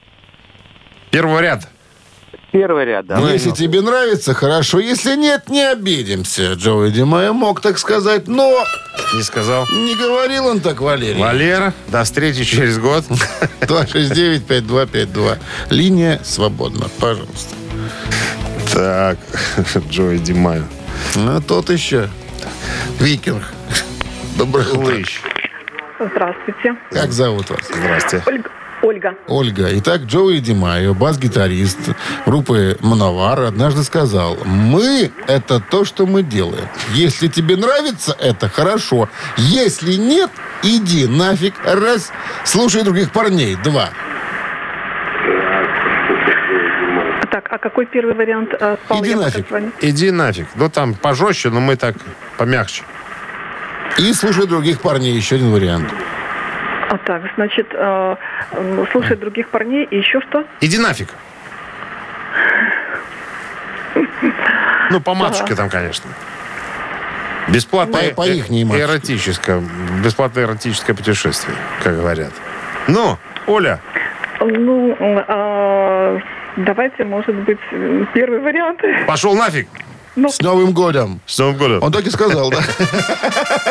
[1.10, 1.68] Первый ряд.
[2.52, 3.18] Первый ряд, да.
[3.18, 4.78] Ну, если тебе нравится, хорошо.
[4.80, 6.52] Если нет, не обидимся.
[6.54, 8.64] Джоуи Димайо мог так сказать, но
[9.14, 9.66] Не сказал.
[9.68, 11.20] не говорил он так, Валерий.
[11.20, 13.04] Валера, до встречи через год.
[13.60, 15.38] 269-5252.
[15.70, 16.88] Линия свободна.
[16.98, 17.54] Пожалуйста.
[18.72, 19.18] Так,
[19.90, 20.64] Джои Димаю.
[21.16, 22.08] Ну, тот еще.
[22.98, 23.42] Викинг.
[24.36, 24.96] Доброе утро.
[25.98, 26.76] Здравствуйте.
[26.90, 27.60] Как зовут вас?
[27.68, 28.22] Здрасте.
[28.26, 28.50] Ольга.
[28.82, 29.14] Ольга.
[29.26, 29.68] Ольга.
[29.78, 31.78] Итак, Джоуи Димайо, бас-гитарист
[32.24, 36.66] группы «Мановар», однажды сказал, «Мы— это то, что мы делаем.
[36.94, 39.08] Если тебе нравится это, хорошо.
[39.36, 40.30] Если нет,
[40.62, 41.54] иди нафиг.
[41.64, 42.10] Раз.
[42.44, 43.56] Слушай других парней.
[43.56, 43.90] Два.
[47.40, 49.00] Так, а какой первый вариант э, спал?
[49.00, 49.74] Иди Я пока нафиг.
[49.80, 50.46] Иди нафиг.
[50.56, 51.94] Ну, там пожестче, но мы так
[52.36, 52.82] помягче.
[53.96, 55.14] И слушай других парней.
[55.14, 55.88] Еще один вариант.
[56.90, 58.16] А так, значит, э,
[58.52, 60.44] э, слушать других парней и еще что?
[60.60, 61.08] Иди нафиг.
[64.90, 66.10] Ну, по матушке там, конечно.
[67.48, 69.62] Бесплатное По- по э- эротическое,
[70.04, 72.32] бесплатное эротическое путешествие, как говорят.
[72.86, 73.80] Ну, Оля,
[74.40, 76.18] Ну, э, а,
[76.56, 77.58] давайте, может быть,
[78.14, 78.80] первый вариант.
[79.06, 79.68] пошел нафиг.
[80.16, 81.20] С Новым годом.
[81.24, 81.82] С Новым годом.
[81.82, 82.58] Он так и сказал, да?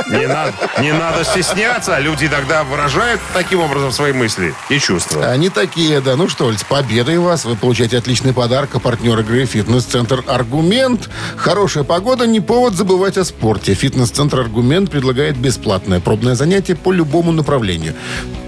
[0.10, 2.00] Не надо, не надо стесняться.
[2.00, 5.26] Люди тогда выражают таким образом свои мысли и чувства.
[5.26, 6.16] Они такие, да.
[6.16, 7.46] Ну что, с победой вас.
[7.46, 8.70] Вы получаете отличный подарок.
[8.74, 11.10] А партнер игры «Фитнес-центр Аргумент».
[11.36, 13.74] Хорошая погода, не повод забывать о спорте.
[13.74, 17.96] «Фитнес-центр Аргумент» предлагает бесплатное пробное занятие по любому направлению.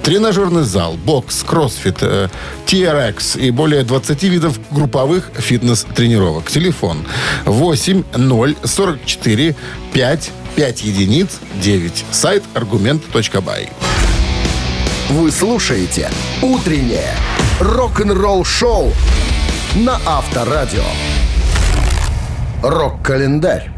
[0.04, 2.28] Тренажерный зал, бокс, кроссфит, э,
[2.66, 6.50] TRX и более 20 видов групповых фитнес-тренировок.
[6.50, 7.06] Телефон
[7.46, 9.56] 8 0 44
[9.94, 12.06] 5 5 единиц 9.
[12.12, 13.70] Сайт аргумент.бай.
[15.10, 16.10] Вы слушаете
[16.42, 17.16] «Утреннее
[17.60, 18.94] рок-н-ролл-шоу»
[19.76, 20.84] на Авторадио.
[22.64, 23.72] Рок-календарь.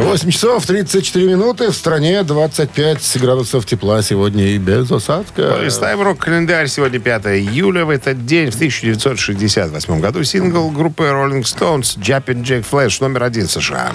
[0.00, 1.70] 8 часов 34 минуты.
[1.70, 5.58] В стране 25 градусов тепла сегодня и без осадка.
[5.62, 6.68] Листаем рок-календарь.
[6.68, 7.84] Сегодня 5 июля.
[7.84, 13.46] В этот день, в 1968 году, сингл группы Rolling Stones «Jumpin' Jack Flash» номер один
[13.46, 13.92] США.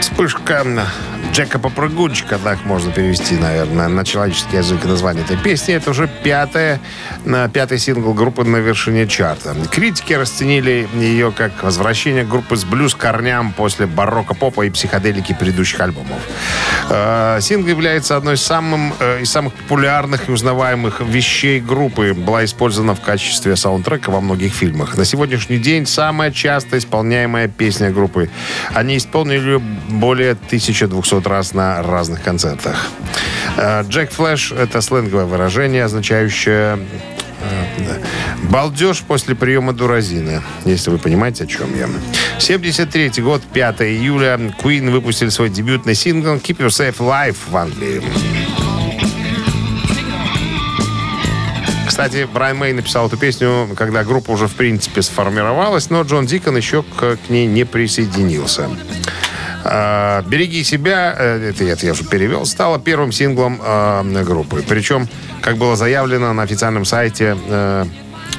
[0.00, 0.42] Вспышка
[1.36, 5.74] Джека Попрыгунчика, так можно перевести, наверное, на человеческий язык название этой песни.
[5.74, 6.80] Это уже пятая,
[7.26, 9.54] на пятый сингл группы на вершине чарта.
[9.70, 16.22] Критики расценили ее как возвращение группы с блюз-корням после барокко попа и психоделики предыдущих альбомов.
[16.88, 22.14] Э, Сингл является одной из, самым, э, из самых популярных и узнаваемых вещей группы.
[22.14, 24.96] Была использована в качестве саундтрека во многих фильмах.
[24.96, 28.30] На сегодняшний день самая часто исполняемая песня группы.
[28.72, 32.86] Они исполнили ее более 1200 раз на разных концертах.
[33.56, 36.78] Э, Джек Флэш— это сленговое выражение, означающее
[37.40, 38.00] э,
[38.50, 41.88] Балдеж после приема дуразины, если вы понимаете, о чем я.
[42.38, 48.02] 73 год, 5 июля, Queen выпустили свой дебютный сингл «Keep Yourself Alive» в Англии.
[51.86, 56.56] Кстати, Брайан Мэй написал эту песню, когда группа уже, в принципе, сформировалась, но Джон Дикон
[56.56, 58.68] еще к, к ней не присоединился.
[59.68, 64.64] А, «Береги себя», э, это, это я уже перевел, стала первым синглом э, группы.
[64.66, 65.08] Причем,
[65.40, 67.84] как было заявлено на официальном сайте э,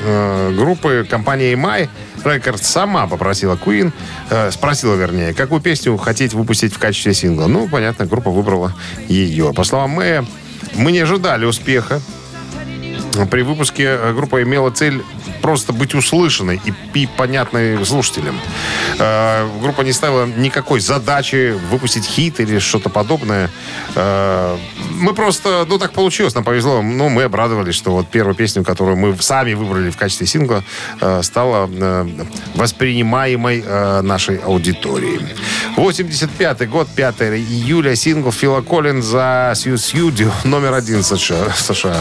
[0.03, 1.89] э, группы, компания EMI
[2.23, 3.91] Records сама попросила Queen,
[4.29, 7.47] э, спросила, вернее, какую песню хотите выпустить в качестве сингла.
[7.47, 8.73] Ну, понятно, группа выбрала
[9.07, 9.53] ее.
[9.53, 10.25] По словам Мэя,
[10.75, 12.01] мы не ожидали успеха.
[13.31, 15.01] При выпуске группа имела цель
[15.41, 18.39] просто быть услышанной и, и понятной слушателям.
[18.99, 23.49] Э, группа не ставила никакой задачи выпустить хит или что-то подобное.
[23.95, 24.57] Э,
[24.91, 26.81] мы просто, ну так получилось, нам повезло.
[26.81, 30.63] Ну, мы обрадовались, что вот первую песню, которую мы сами выбрали в качестве сингла,
[31.01, 32.07] э, стала э,
[32.55, 35.21] воспринимаемой э, нашей аудиторией.
[35.75, 41.53] 85 год, 5 июля, сингл Фила Коллинза «Сью Сьюдио» номер один США.
[41.55, 41.97] США.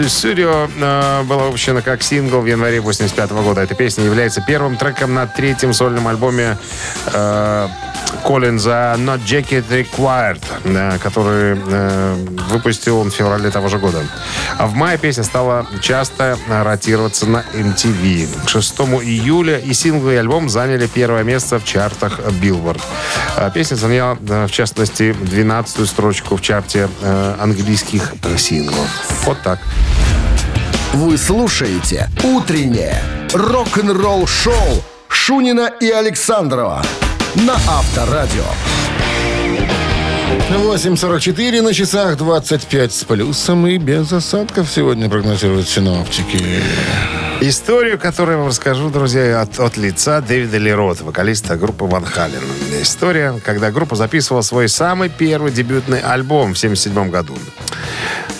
[0.00, 3.60] Studio э, была выпущена как сингл в январе 85 года.
[3.60, 6.56] Эта песня является первым треком на третьем сольном альбоме
[7.12, 7.68] э,
[8.24, 12.14] Коллинза Not Jacket Required, э, который э,
[12.50, 14.02] выпустил он в феврале того же года.
[14.58, 18.44] А в мае песня стала часто ротироваться на MTV.
[18.46, 22.80] К 6 июля и сингл, и альбом заняли первое место в чартах Billboard.
[23.36, 26.88] А Песня заняла, э, в частности, 12-ю строчку в чарте
[27.40, 28.88] английских синглов.
[29.24, 29.58] Вот так.
[30.92, 36.82] Вы слушаете «Утреннее рок-н-ролл-шоу» Шунина и Александрова
[37.34, 38.44] на Авторадио.
[40.50, 46.44] 8.44 на часах, 25 с плюсом и без осадков сегодня прогнозируют синоптики.
[47.40, 52.42] Историю, которую я вам расскажу, друзья, от, от лица Дэвида Лерот, вокалиста группы Ван Хален.
[52.80, 57.34] История, когда группа записывала свой самый первый дебютный альбом в 1977 году.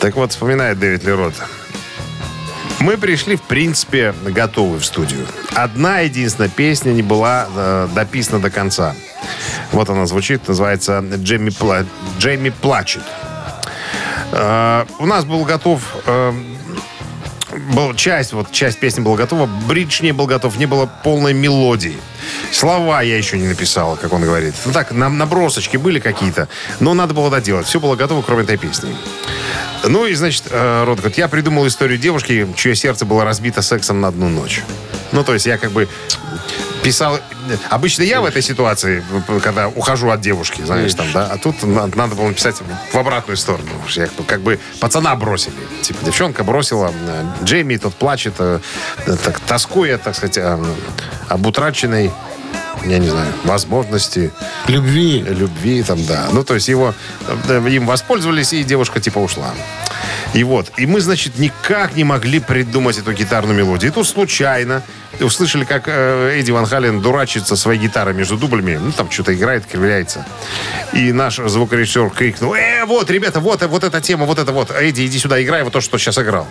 [0.01, 1.35] Так вот, вспоминает Дэвид Лерот.
[2.83, 5.25] Мы пришли, в принципе, готовы в студию.
[5.55, 8.97] Одна единственная песня не была э, дописана до конца.
[9.71, 11.85] Вот она звучит, называется «Джейми, Пла...
[12.19, 13.05] Джейми плачет».
[14.33, 16.33] Э, у нас был готов э,
[17.73, 21.97] был часть, вот часть песни была готова, бридж не был готов, не было полной мелодии.
[22.51, 24.55] Слова я еще не написал, как он говорит.
[24.65, 26.49] Ну так, на, набросочки были какие-то,
[26.81, 27.67] но надо было доделать.
[27.67, 28.97] Все было готово, кроме этой песни.
[29.85, 34.01] Ну и, значит, э, Рот говорит, я придумал историю девушки, чье сердце было разбито сексом
[34.01, 34.63] на одну ночь.
[35.13, 35.89] Ну, то есть я как бы
[36.83, 37.19] писал...
[37.71, 39.05] Обычно я в этой ситуации,
[39.43, 42.57] когда ухожу от девушки, знаешь, там, да, а тут на- надо было написать
[42.93, 43.69] в обратную сторону.
[43.91, 45.55] Я как бы- пацана бросили.
[45.83, 48.61] Типа девчонка бросила э, Джейми, тот плачет, э,
[49.05, 50.39] так, тоскуя, так сказать,
[51.29, 52.13] об утраченной,
[52.87, 54.31] я не знаю, возможности
[54.69, 55.25] Любви.
[55.29, 56.29] любви, там, да.
[56.33, 56.95] Ну, то есть его,
[57.49, 59.53] э, им воспользовались, и девушка типа ушла.
[60.35, 63.91] И вот, и мы, значит, никак не могли придумать эту гитарную мелодию.
[63.91, 64.83] И тут случайно
[65.21, 68.77] услышали, как э, Эдди Ван Хален дурачится своей гитарой между дублями.
[68.77, 70.27] Ну, там что-то играет, кривляется.
[70.95, 74.71] И наш звукорежиссер крикнул, э, вот, ребята, вот, вот эта тема, вот это вот.
[74.71, 76.47] Эдди, иди сюда, играй вот то, что сейчас играл.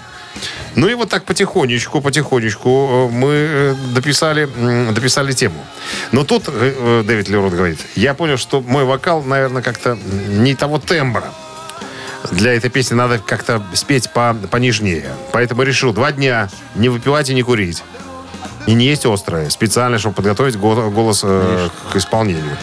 [0.76, 4.48] Ну и вот так потихонечку, потихонечку э, мы э, дописали,
[4.92, 5.66] дописали тему.
[6.12, 10.56] Но тут э, э, Дэвид Лерот говорит, я понял, что мой вокал, наверное, как-то не
[10.56, 11.34] того тембра.
[12.30, 15.06] Для этой песни надо как-то спеть по, понежнее.
[15.32, 17.84] Поэтому решил два дня не выпивать и не курить.
[18.68, 19.50] И не есть острое.
[19.50, 22.58] Специально, чтобы подготовить го- голос э, к исполнению.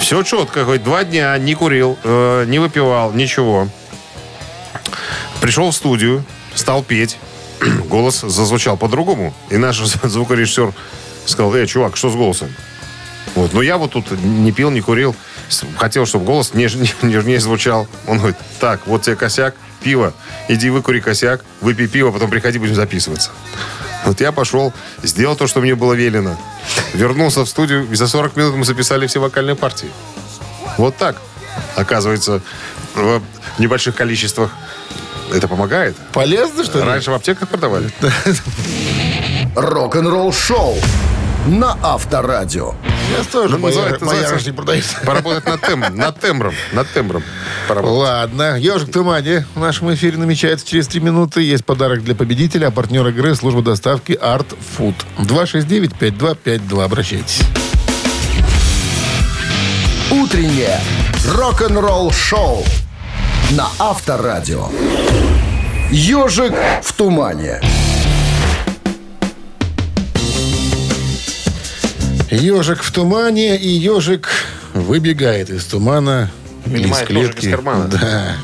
[0.00, 0.64] Все четко.
[0.64, 3.68] Хоть два дня не курил, э, не выпивал, ничего.
[5.40, 7.18] Пришел в студию, стал петь.
[7.90, 9.34] Голос зазвучал по-другому.
[9.50, 10.72] И наш звукорежиссер
[11.26, 12.48] сказал, эй, чувак, что с голосом?
[13.34, 13.52] Вот.
[13.52, 15.14] Но я вот тут не пил, не курил.
[15.76, 17.86] Хотел, чтобы голос неж- нежнее звучал.
[18.06, 20.12] Он говорит, так, вот тебе косяк, пиво.
[20.48, 23.30] Иди выкури косяк, выпей пиво, потом приходи, будем записываться.
[24.04, 26.38] Вот я пошел, сделал то, что мне было велено.
[26.92, 29.88] Вернулся в студию, и за 40 минут мы записали все вокальные партии.
[30.76, 31.16] Вот так.
[31.76, 32.40] Оказывается,
[32.94, 33.22] в
[33.58, 34.50] небольших количествах
[35.32, 35.96] это помогает.
[36.12, 36.84] Полезно, что ли?
[36.84, 37.90] Раньше в аптеках продавали.
[39.56, 40.76] Рок-н-ролл-шоу
[41.46, 42.74] на Авторадио.
[43.18, 44.96] Я тоже Ну, бояр- называется- боярышник продается.
[45.04, 46.54] Поработать над, тем, над тембром.
[46.72, 47.22] Над тембром.
[47.68, 47.96] Поработать.
[47.98, 48.56] Ладно.
[48.58, 51.42] Ежик в тумане в нашем эфире намечается через 3 минуты.
[51.42, 54.46] Есть подарок для победителя, а партнер игры служба доставки Art
[54.78, 54.94] Food.
[55.18, 56.82] 269-5252.
[56.84, 57.40] Обращайтесь.
[60.10, 60.80] Утреннее
[61.28, 62.64] рок-н-ролл-шоу
[63.50, 64.68] на Авторадио.
[65.90, 66.52] Ежик
[66.82, 67.60] в тумане.
[72.34, 74.28] Ежик в тумане, и ежик
[74.72, 76.30] выбегает из тумана.
[76.66, 77.84] или Вынимает ножик из кармана.
[77.86, 78.36] Да.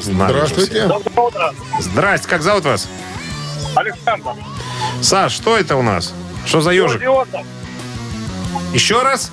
[0.00, 0.88] Здравствуйте.
[0.88, 1.52] все.
[1.80, 2.88] Здрасте, как зовут вас?
[3.74, 4.30] Александр.
[5.02, 6.12] Саш, что это у нас?
[6.46, 7.02] Что за ежик?
[7.02, 7.46] Осборн.
[8.72, 9.30] Еще раз?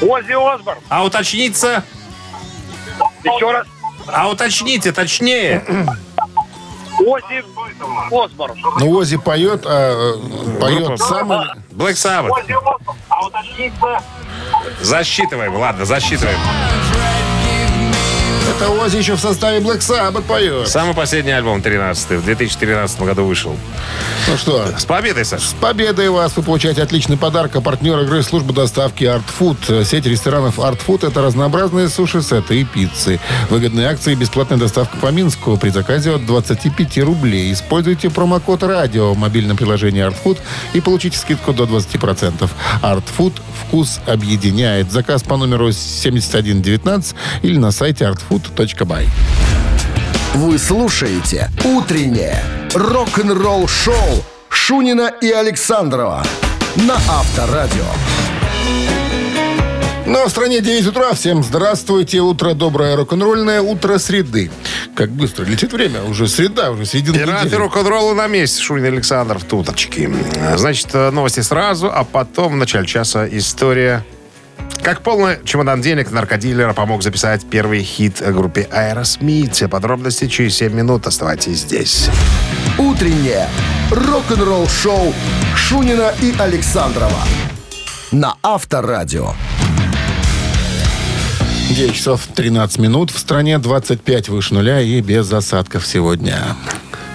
[0.00, 0.78] Оззи Осборн.
[0.88, 1.82] А уточниться?
[3.24, 3.66] Еще раз.
[4.06, 5.64] А уточните, точнее.
[7.00, 7.44] Оззи
[8.12, 8.56] Осборн.
[8.78, 11.04] Ну, Ози поет, а э, поет Группа.
[11.04, 11.32] сам...
[11.32, 12.30] или- Black Sabbath.
[12.30, 12.80] Оззи Осборн.
[13.08, 14.02] А уточниться...
[14.80, 16.38] Засчитываем, ладно, засчитываем.
[18.60, 20.66] Это Ози еще в составе Black Sabbath поет.
[20.66, 23.56] Самый последний альбом 13 в 2013 году вышел.
[24.26, 25.42] Ну что, С победой, Саш.
[25.42, 26.36] С победой вас!
[26.36, 27.54] Вы получаете отличный подарок.
[27.54, 29.84] А партнер игры служба доставки Art Food.
[29.84, 33.20] Сеть ресторанов Art Food– это разнообразные суши-сеты и пиццы.
[33.48, 37.52] Выгодные акции и бесплатная доставка по Минску при заказе от 25 рублей.
[37.52, 40.38] Используйте промокод «Радио» в мобильном приложении Art Food
[40.72, 42.50] и получите скидку до 20%.
[42.82, 43.34] Art Food–
[43.68, 44.90] вкус объединяет.
[44.90, 48.04] Заказ по номеру 7119 или на сайте
[48.48, 49.06] artfood.by.
[50.34, 52.42] Вы слушаете «Утреннее
[52.74, 56.24] рок-н-ролл-шоу» Шунина и Александрова
[56.76, 57.84] на Авторадио.
[60.06, 61.12] Но в стране 9 утра.
[61.12, 62.20] Всем здравствуйте.
[62.20, 63.60] Утро доброе, рок-н-ролльное.
[63.60, 64.50] Утро среды.
[64.94, 66.02] Как быстро летит время.
[66.04, 67.60] Уже среда, уже середина Пираты недели.
[67.60, 68.62] рок-н-ролла на месте.
[68.62, 70.10] Шурин Александр в туточке.
[70.56, 74.04] Значит, новости сразу, а потом в начале часа история.
[74.88, 79.52] Как полный чемодан денег наркодилера помог записать первый хит группе Aerosmith.
[79.52, 81.06] Все подробности через 7 минут.
[81.06, 82.08] Оставайтесь здесь.
[82.78, 83.46] Утреннее
[83.90, 85.12] рок-н-ролл-шоу
[85.54, 87.22] Шунина и Александрова
[88.12, 89.34] на Авторадио.
[91.68, 93.10] 9 часов 13 минут.
[93.10, 96.42] В стране 25 выше нуля и без осадков сегодня.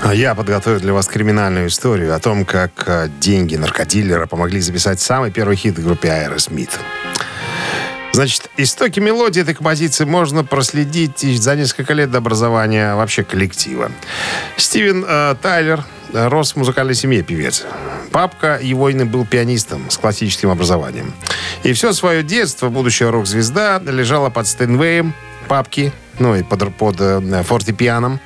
[0.03, 4.99] А Я подготовил для вас криминальную историю о том, как э, деньги наркодилера помогли записать
[4.99, 6.77] самый первый хит группе Aerosmith.
[8.13, 13.91] Значит, истоки мелодии этой композиции можно проследить за несколько лет до образования вообще коллектива.
[14.55, 17.65] Стивен э, Тайлер э, рос в музыкальной семье певец.
[18.11, 21.11] Папка его иным был пианистом с классическим образованием.
[21.63, 25.15] И все свое детство будущая рок-звезда лежала под Стэнвеем
[25.47, 28.19] папки, ну и под, под э, фортепианом,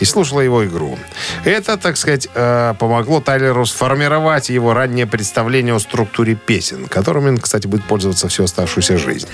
[0.00, 0.98] и слушала его игру.
[1.44, 7.38] Это, так сказать, э, помогло Тайлеру сформировать его раннее представление о структуре песен, которыми он,
[7.38, 9.28] кстати, будет пользоваться всю оставшуюся жизнь.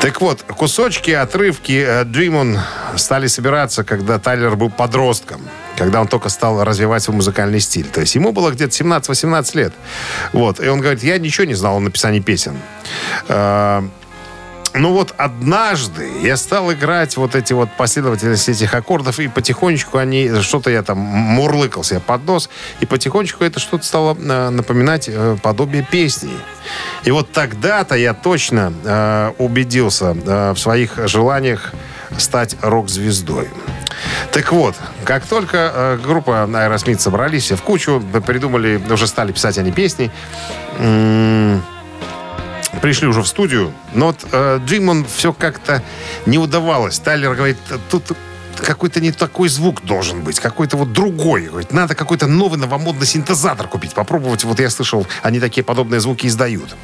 [0.00, 2.58] Так вот, кусочки, отрывки э, Dream On
[2.96, 5.40] стали собираться, когда Тайлер был подростком,
[5.76, 7.86] когда он только стал развивать свой музыкальный стиль.
[7.86, 9.72] То есть ему было где-то 17-18 лет.
[10.32, 10.60] Вот.
[10.60, 12.56] И он говорит, я ничего не знал о написании песен.
[14.72, 19.98] Э, ну вот однажды я стал играть вот эти вот последовательности этих аккордов, и потихонечку
[19.98, 22.50] они, что-то я там мурлыкал себе под нос,
[22.80, 26.32] и потихонечку это что-то стало э, напоминать э, подобие песни.
[27.04, 31.72] И вот тогда-то я точно э, убедился э, в своих желаниях
[32.18, 33.48] стать рок-звездой.
[34.32, 39.58] Так вот, как только э, группа Aerosmith собрались все в кучу, придумали, уже стали писать
[39.58, 40.10] они песни,
[40.78, 41.62] м-
[42.82, 45.82] пришли уже в студию, но вот э, Джимон все как-то
[46.26, 46.98] не удавалось.
[46.98, 47.58] Тайлер говорит,
[47.90, 48.12] тут
[48.60, 51.46] какой-то не такой звук должен быть, какой-то вот другой.
[51.46, 54.44] Говорит, надо какой-то новый новомодный синтезатор купить, попробовать.
[54.44, 56.76] Вот я слышал, они такие подобные звуки издают.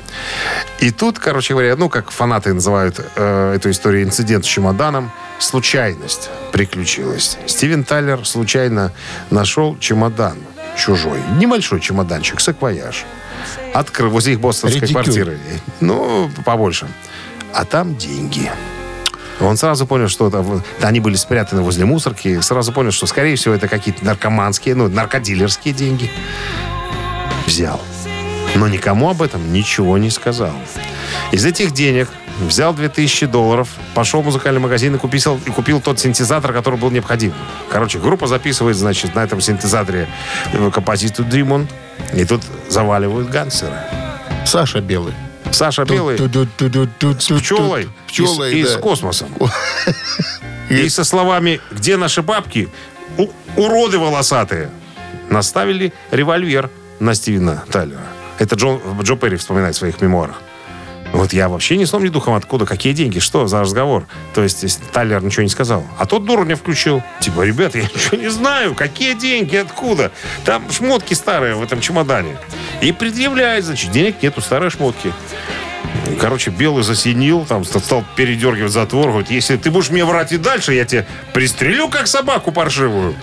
[0.81, 6.31] И тут, короче говоря, ну, как фанаты называют э, эту историю инцидент с чемоданом, случайность
[6.53, 7.39] приключилась.
[7.47, 8.93] Стивен Тайлер случайно
[9.31, 10.39] нашел чемодан
[10.77, 11.21] чужой.
[11.37, 13.05] Небольшой чемоданчик, саквояж.
[13.73, 15.03] Открыл возле их бостонской Редикюль.
[15.03, 15.39] квартиры.
[15.81, 16.89] Ну, побольше.
[17.53, 18.51] А там деньги.
[19.41, 22.41] Он сразу понял, что там, да, они были спрятаны возле мусорки.
[22.41, 26.11] Сразу понял, что, скорее всего, это какие-то наркоманские, ну, наркодилерские деньги.
[27.47, 27.81] Взял.
[28.55, 30.53] Но никому об этом ничего не сказал.
[31.33, 32.09] Из этих денег
[32.41, 36.91] взял 2000 долларов, пошел в музыкальный магазин и купил, и купил тот синтезатор, который был
[36.91, 37.33] необходим.
[37.71, 40.09] Короче, группа записывает, значит, на этом синтезаторе
[40.53, 41.69] э, композицию Dream On,
[42.13, 43.77] и тут заваливают гангстеры.
[44.47, 45.15] Саша Белый.
[45.51, 49.29] Саша Белый с пчелой, Пчелой, и, с- космосом.
[50.69, 52.69] И со словами «Где наши бабки?»
[53.57, 54.71] Уроды волосатые.
[55.31, 58.01] Наставили револьвер на Стивена Тайлера.
[58.39, 60.43] Это Джо, Джо Перри вспоминает в своих мемуарах.
[61.15, 64.05] Вот я вообще ни сном, духом откуда, какие деньги, что за разговор.
[64.35, 65.85] То есть если Тайлер ничего не сказал.
[65.97, 67.03] А тот дурня включил.
[67.21, 70.11] Типа, ребята, я ничего не знаю, какие деньги, откуда.
[70.45, 72.37] Там шмотки старые в этом чемодане.
[72.83, 75.13] И предъявляет, значит, денег нету, старые шмотки.
[76.21, 79.09] Короче, Белый засинил, там ст- стал передергивать затвор.
[79.09, 83.15] Говорит, если ты будешь мне врать и дальше, я тебя пристрелю, как собаку паршивую.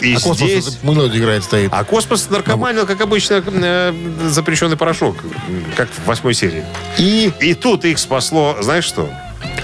[0.00, 1.70] И А здесь- мелодия играет, стоит.
[1.72, 3.92] А космос наркоманил, как обычно, э,
[4.28, 5.16] запрещенный порошок,
[5.76, 6.64] как в восьмой серии.
[6.98, 9.10] И И тут их спасло, знаешь что?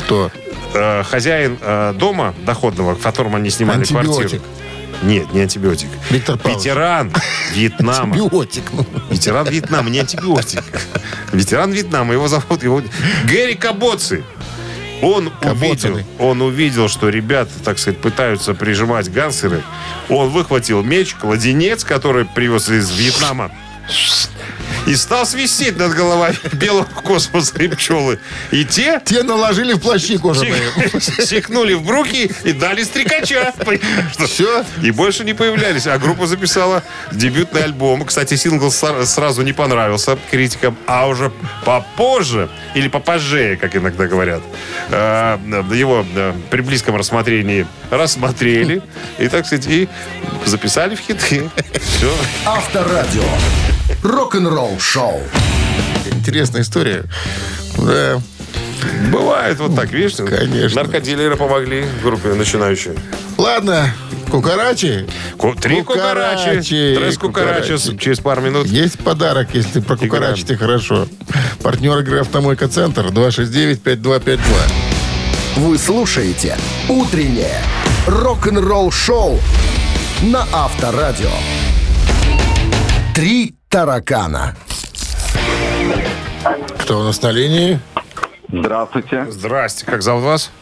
[0.04, 0.30] кто?
[0.74, 4.10] э, хозяин э, дома доходного, в котором они снимали Антибиотик.
[4.16, 4.42] квартиру.
[5.02, 5.88] Нет, не антибиотик.
[6.10, 6.64] Виктор Павлович.
[6.64, 7.12] Ветеран
[7.52, 8.14] Вьетнама.
[8.14, 8.64] Биотик.
[8.72, 8.86] ну.
[9.10, 10.62] Ветеран Вьетнама, не антибиотик.
[11.32, 12.82] Ветеран Вьетнама, его зовут его
[13.28, 14.24] Гэри Кабоци.
[15.02, 19.62] Он увидел, он увидел, что ребята, так сказать, пытаются прижимать гангстеры.
[20.08, 23.50] Он выхватил меч, кладенец, который привез из Вьетнама,
[24.86, 28.18] и стал свистеть над головой белого космоса и пчелы.
[28.50, 30.54] И те Те наложили в плащи кожаные.
[31.00, 33.52] сикнули в бруки и дали стрекача.
[34.18, 34.64] Все.
[34.82, 35.86] И больше не появлялись.
[35.86, 36.82] А группа записала
[37.12, 38.04] дебютный альбом.
[38.04, 40.76] Кстати, сингл сра- сразу не понравился критикам.
[40.86, 41.32] А уже
[41.64, 44.42] попозже, или попозже, как иногда говорят,
[44.90, 45.38] э,
[45.72, 48.82] его э, при близком рассмотрении рассмотрели.
[49.18, 49.88] И, так сказать, и
[50.44, 51.48] записали в хиты.
[51.80, 52.12] Все.
[52.44, 53.22] Авторадио.
[54.04, 55.20] Рок-н-ролл шоу.
[56.12, 57.04] Интересная история.
[57.78, 58.20] Да.
[59.10, 60.16] Бывает вот так, видишь?
[60.16, 60.82] Конечно.
[60.82, 62.92] Наркодилеры помогли группе начинающей.
[63.38, 63.88] Ладно,
[64.30, 65.06] кукарачи.
[65.38, 66.94] Ку- Три Кукарачи, кукарачи.
[66.98, 67.60] Трес кукарачи.
[67.72, 67.96] кукарачи.
[67.98, 68.66] Через пару минут.
[68.66, 71.08] Есть подарок, если про кукарачи ты хорошо.
[71.62, 74.38] Партнер игры «Автомойка Центр» 269-5252.
[75.56, 76.58] Вы слушаете
[76.90, 77.58] «Утреннее
[78.06, 79.40] рок-н-ролл шоу»
[80.22, 81.30] на Авторадио.
[83.14, 84.54] Три таракана.
[86.78, 87.80] Кто у нас на линии?
[88.52, 89.26] Здравствуйте.
[89.28, 89.84] Здрасте.
[89.84, 90.52] Как зовут вас?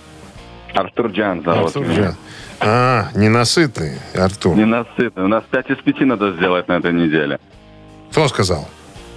[0.72, 2.02] Артур Джан зовут Артур меня.
[2.02, 2.16] Джан.
[2.60, 4.56] А, ненасытный Артур.
[4.56, 5.24] Ненасытный.
[5.24, 7.38] У нас 5 из 5 надо сделать на этой неделе.
[8.12, 8.66] Кто сказал?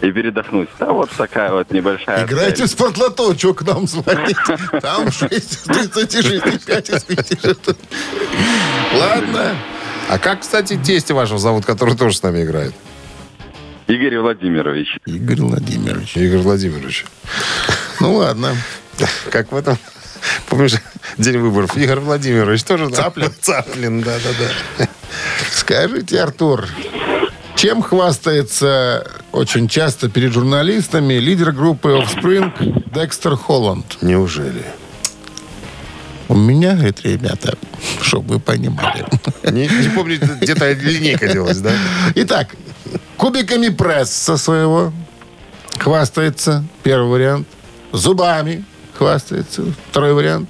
[0.02, 0.68] И передохнуть.
[0.78, 2.68] Да вот такая вот небольшая Играйте в цель.
[2.68, 4.36] спортлото, что к нам звонить?
[4.82, 7.78] Там 6 из 36, 5 из 5.
[9.00, 9.56] Ладно.
[10.10, 12.74] А как, кстати, тестя вашего зовут, который тоже с нами играет?
[13.88, 14.98] Игорь Владимирович.
[15.06, 16.18] Игорь Владимирович.
[16.18, 17.06] Игорь Владимирович.
[18.00, 18.56] Ну ладно.
[19.30, 19.78] Как в этом...
[20.48, 20.76] Помнишь,
[21.18, 21.78] день выборов?
[21.78, 23.32] Игорь Владимирович тоже Цаплин?
[23.42, 24.88] Цаплин, да-да-да.
[25.52, 26.68] Скажите, Артур,
[27.56, 33.98] чем хвастается очень часто перед журналистами лидер группы Offspring Декстер Холланд?
[34.02, 34.66] Неужели?
[36.28, 37.56] У меня, говорит, ребята,
[38.02, 39.06] чтобы вы понимали.
[39.44, 41.72] Не, не помню, где-то линейка делалась, да?
[42.16, 42.56] Итак,
[43.18, 44.92] кубиками пресса своего
[45.80, 47.48] хвастается, первый вариант.
[47.92, 48.64] Зубами
[48.98, 50.50] хвастается, второй вариант.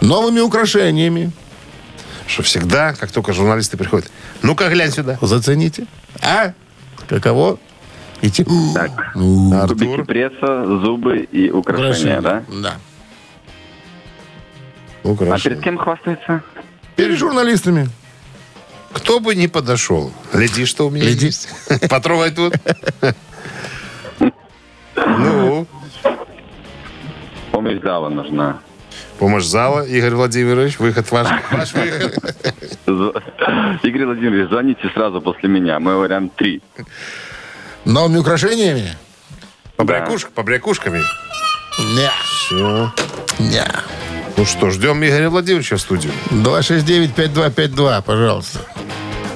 [0.00, 1.32] Новыми украшениями.
[2.26, 4.10] Что всегда, как только журналисты приходят,
[4.42, 5.18] ну-ка глянь сюда.
[5.20, 5.86] Зацените.
[6.22, 6.52] А?
[7.08, 7.58] Каково?
[8.20, 8.44] Идти.
[8.74, 9.12] Так.
[9.14, 10.04] Ну, Кубики Артур.
[10.06, 12.42] пресса, зубы и украшения, да?
[12.48, 12.74] Да.
[15.04, 15.40] А Украшения.
[15.42, 16.42] перед кем хвастается?
[16.96, 17.88] Перед журналистами.
[18.92, 21.26] Кто бы не подошел, гляди, что у меня Гляди.
[21.26, 21.48] есть.
[21.90, 22.54] Потрогай тут.
[24.96, 25.66] Ну,
[27.52, 28.58] Помощь зала нужна.
[29.18, 31.28] помощь зала, Игорь Владимирович, выход ваш.
[31.50, 32.36] Ваш выход.
[33.82, 35.78] Игорь Владимирович, звоните сразу после меня.
[35.80, 36.62] Мой вариант 3.
[37.84, 38.96] Новыми украшениями?
[39.76, 41.00] Побрякушка, побрякушками.
[41.78, 42.10] Не.
[42.24, 42.92] Все.
[43.38, 43.64] Не.
[44.36, 46.12] Ну что, ждем Игоря Владимировича в студию.
[46.30, 48.58] 269-5252, пожалуйста.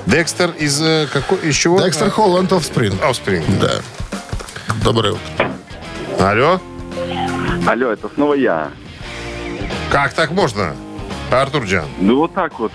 [0.07, 1.39] Декстер из э, какой?
[1.39, 1.81] Из чего?
[1.81, 3.01] Декстер Холланд Offspring.
[3.01, 3.45] Offspring.
[3.61, 3.81] Да.
[4.85, 5.51] Доброе утро.
[6.19, 6.61] Алло?
[7.67, 8.71] Алло, это снова я.
[9.91, 10.75] Как так можно?
[11.31, 11.87] Артур Джан.
[11.99, 12.73] Ну вот так вот.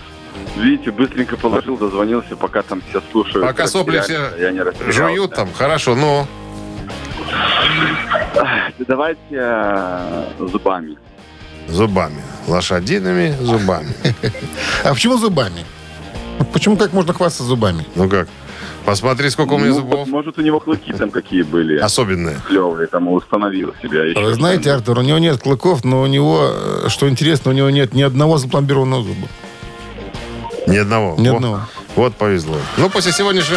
[0.56, 3.46] Видите, быстренько положил, дозвонился, пока там все слушают.
[3.46, 5.50] Пока сопли все я не жуют там.
[5.54, 6.26] Хорошо, ну.
[8.80, 10.98] Давайте э, зубами.
[11.68, 12.22] Зубами.
[12.48, 13.94] Лошадиными зубами.
[14.84, 15.66] А почему зубами?
[16.54, 17.86] Почему как можно хвастаться зубами?
[17.96, 18.28] Ну как?
[18.86, 20.08] Посмотри, сколько у меня Ну, зубов.
[20.08, 21.78] Может, у него клыки там какие были.
[21.80, 22.40] Особенные.
[22.48, 24.20] Клевые, там установил себя еще.
[24.20, 27.70] Вы знаете, Артур, у него нет клыков, но у него, э, что интересно, у него
[27.72, 29.28] нет ни одного запломбированного зуба.
[30.68, 31.16] Ни одного.
[31.18, 31.62] Ни Во- одного.
[31.96, 32.58] Вот повезло.
[32.78, 33.56] Ну, после сегодняшней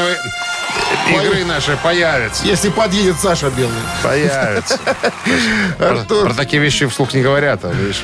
[1.11, 2.45] игры нашей появится.
[2.45, 3.74] Если подъедет Саша Белый.
[4.03, 4.78] Появится.
[5.78, 8.03] Про такие вещи вслух не говорят, а видишь.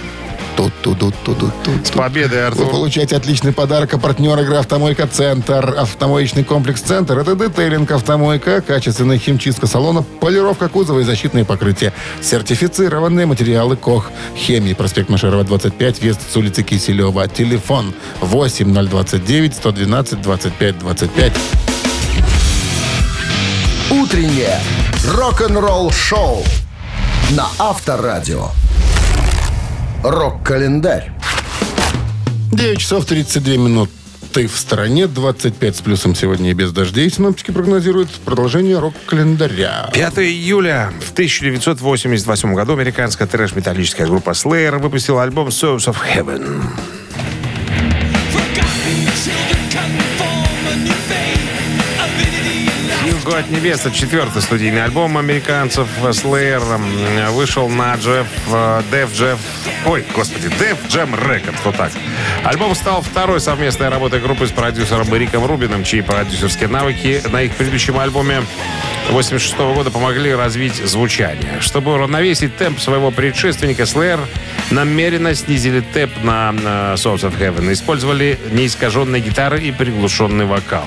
[0.57, 2.71] Тут тут тут тут тут С победой, Вы Артур.
[2.71, 5.75] получаете отличный подарок от партнера игры «Автомойка Центр».
[5.79, 11.93] Автомоечный комплекс «Центр»— это детейлинг «Автомойка», качественная химчистка салонов, полировка кузова и защитные покрытия.
[12.23, 14.11] Сертифицированные материалы КОХ.
[14.37, 14.75] Хемии.
[14.75, 17.27] Проспект Машерова, 25, въезд с улицы Киселева.
[17.29, 21.33] Телефон 8029 112 25 25.
[23.91, 24.61] Утреннее
[25.07, 26.43] рок-н-ролл шоу
[27.31, 28.49] на Авторадио.
[30.05, 31.13] Рок-календарь.
[32.53, 33.91] 9 часов 32 минут.
[34.35, 35.07] в стране.
[35.07, 37.09] 25 с плюсом сегодня и без дождей.
[37.11, 39.89] Синоптики прогнозируют продолжение рок-календаря.
[39.95, 46.61] 5 июля в 1988 году американская трэш-металлическая группа Slayer выпустила альбом Souls of Heaven.
[53.25, 53.81] Hugo от небес.
[53.81, 57.31] Это четвертый студийный альбом американцев Slayer.
[57.31, 58.25] Вышел на э,
[58.91, 59.39] Def Jeff...
[59.87, 61.57] Ой, господи, Def Jam Records.
[61.65, 61.93] Вот так.
[62.45, 67.55] Альбом стал второй совместной работой группы с продюсером Риком Рубином, чьи продюсерские навыки на их
[67.55, 68.43] предыдущем альбоме
[69.11, 71.61] 86 года помогли развить звучание.
[71.61, 74.21] Чтобы уравновесить темп своего предшественника, Slayer
[74.71, 76.51] намеренно снизили темп на
[76.97, 77.73] Souls of Heaven.
[77.73, 80.87] Использовали неискаженные гитары и приглушенный вокал.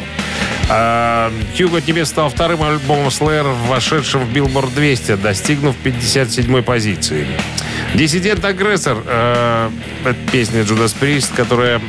[0.70, 7.26] А, Hugo от небес стал вторым альбомом Slayer, вошедшим в Billboard 200, достигнув 57-й позиции.
[7.94, 9.70] «Диссидент-агрессор» э,
[10.32, 11.80] песня Judas Priest, которая...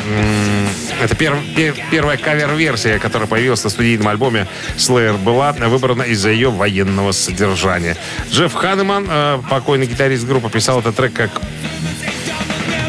[1.02, 6.50] это пер- пер- первая кавер-версия, которая появилась на студийном альбоме Slayer, была выбрана из-за ее
[6.50, 7.96] военного содержания.
[8.30, 11.30] Джефф Ханеман, э, покойный гитарист группы, писал этот трек как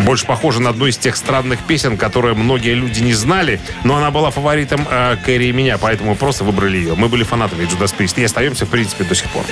[0.10, 4.10] больше похожа на одну из тех странных песен, которые многие люди не знали, но она
[4.10, 6.96] была фаворитом э, Кэрри и меня, поэтому мы просто выбрали ее.
[6.96, 9.44] Мы были фанатами Judas Priest и остаемся, в принципе, до сих пор.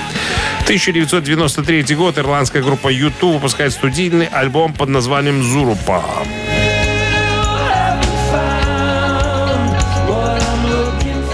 [0.64, 6.04] 1993 год ирландская группа YouTube выпускает студийный альбом под названием «Зурупа».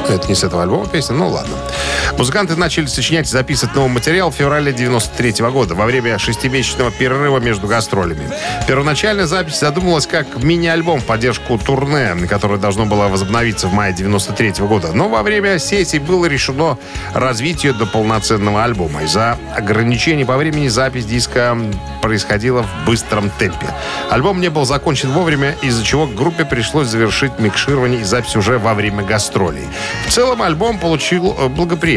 [0.10, 1.56] Это не с этого альбома песня, ну ладно.
[2.18, 7.40] Музыканты начали сочинять и записывать новый материал в феврале 93 года, во время шестимесячного перерыва
[7.40, 8.30] между гастролями.
[8.68, 14.54] Первоначально запись задумывалась как мини-альбом в поддержку турне, которое должно было возобновиться в мае 93
[14.66, 14.92] года.
[14.94, 16.78] Но во время сессий было решено
[17.14, 19.04] развить ее до полноценного альбома.
[19.04, 21.58] Из-за ограничений по времени запись диска
[22.02, 23.68] происходила в быстром темпе.
[24.10, 28.74] Альбом не был закончен вовремя, из-за чего группе пришлось завершить микширование и запись уже во
[28.74, 29.68] время гастролей.
[30.08, 31.48] В целом альбом получил э,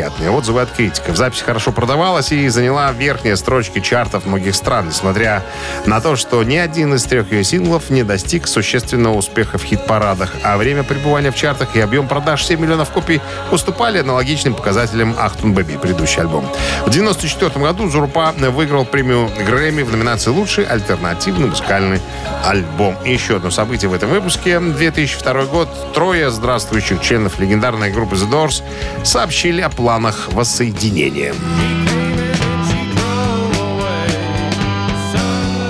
[0.06, 1.16] благоприятные отзывы от критиков.
[1.16, 5.42] Запись хорошо продавалась и заняла верхние строчки чартов многих стран, несмотря
[5.86, 10.32] на то, что ни один из трех ее синглов не достиг существенного успеха в хит-парадах,
[10.42, 15.54] а время пребывания в чартах и объем продаж 7 миллионов копий уступали аналогичным показателям «Ахтун
[15.54, 16.44] Бэби», предыдущий альбом.
[16.84, 22.00] В 1994 году Зурупа выиграл премию Грэмми в номинации «Лучший альтернативный музыкальный
[22.44, 22.96] альбом».
[23.04, 24.60] И еще одно событие в этом выпуске.
[24.60, 25.68] 2002 год.
[25.94, 28.62] Трое здравствующих членов легендарной группы The Doors
[29.04, 29.85] сообщили о планах
[30.32, 31.32] воссоединения.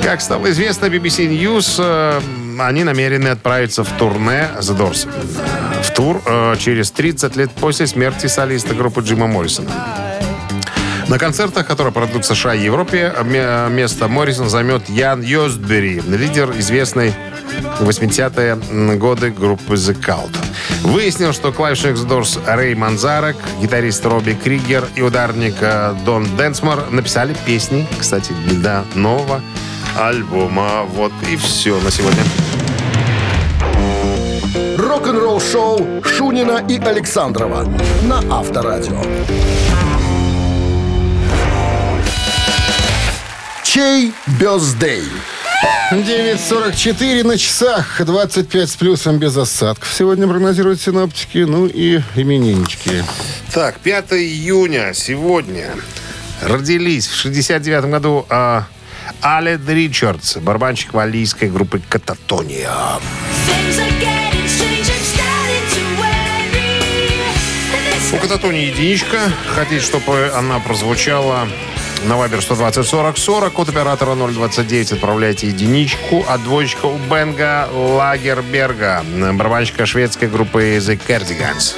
[0.03, 2.21] Как стало известно BBC News, э,
[2.59, 5.07] они намерены отправиться в турне The Doors.
[5.83, 9.71] В тур э, через 30 лет после смерти солиста группы Джима Моррисона.
[11.09, 16.51] На концертах, которые пройдут в США и Европе, ме- место Моррисон займет Ян Йостбери, лидер
[16.59, 17.15] известной
[17.81, 20.37] 80-е годы группы The Cult.
[20.83, 27.37] Выяснил, что клавишник Doors Рэй Манзарек, гитарист Робби Кригер и ударник э, Дон Денсмор написали
[27.47, 29.41] песни, кстати, для нового
[29.97, 30.83] альбома.
[30.93, 32.23] Вот и все на сегодня.
[34.77, 37.65] Рок-н-ролл шоу Шунина и Александрова
[38.03, 39.01] на Авторадио.
[43.77, 45.05] Чей бездей?
[45.93, 49.93] 9.44 на часах, 25 с плюсом без осадков.
[49.93, 53.05] Сегодня прогнозируют синоптики, ну и имениннички.
[53.53, 55.74] Так, 5 июня сегодня
[56.41, 58.64] родились в 69 году а,
[59.20, 62.72] Алед Ричардс, барабанщик валийской группы «Кататония».
[68.11, 69.18] У «Кататонии» единичка.
[69.55, 71.47] Хотите, чтобы она прозвучала
[72.05, 73.53] на Вайбер 120 40 40.
[73.53, 74.92] Код оператора 029.
[74.92, 76.24] Отправляйте единичку.
[76.28, 81.74] А двоечка у Бенга Лагерберга, барабанщика шведской группы The Cardigans.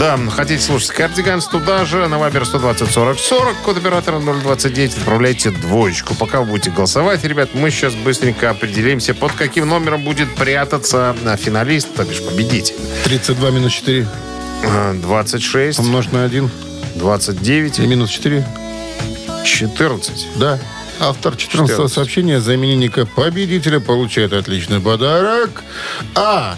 [0.00, 5.50] Да, хотите слушать Кардиганс туда же, на Вайбер 120 40 40, код оператора 029, отправляйте
[5.50, 6.14] двоечку.
[6.14, 11.36] Пока вы будете голосовать, ребят, мы сейчас быстренько определимся, под каким номером будет прятаться а,
[11.36, 12.76] финалист, то бишь победитель.
[13.04, 16.50] 32 минус 4 А, 26, умножить на 1
[16.96, 18.44] 29, и минус 4.
[19.44, 20.26] 14.
[20.36, 20.58] Да.
[21.00, 21.94] Автор 14 14.
[21.94, 25.62] сообщения за именинника победителя получает отличный подарок.
[26.14, 26.56] А.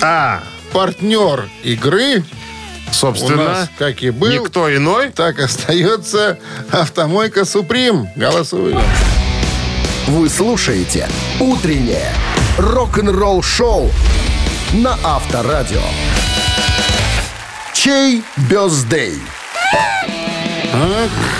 [0.00, 0.42] А,
[0.72, 5.10] Партнер игры у собственно, нас, как и был, никто иной.
[5.10, 6.38] так остается
[6.70, 8.08] автомойка Суприм.
[8.16, 8.80] Голосуем.
[10.06, 11.08] Вы слушаете
[11.40, 12.12] «Утреннее
[12.58, 13.90] рок-н-ролл-шоу»
[14.74, 15.80] на Авторадио.
[17.84, 19.20] Чей бездей?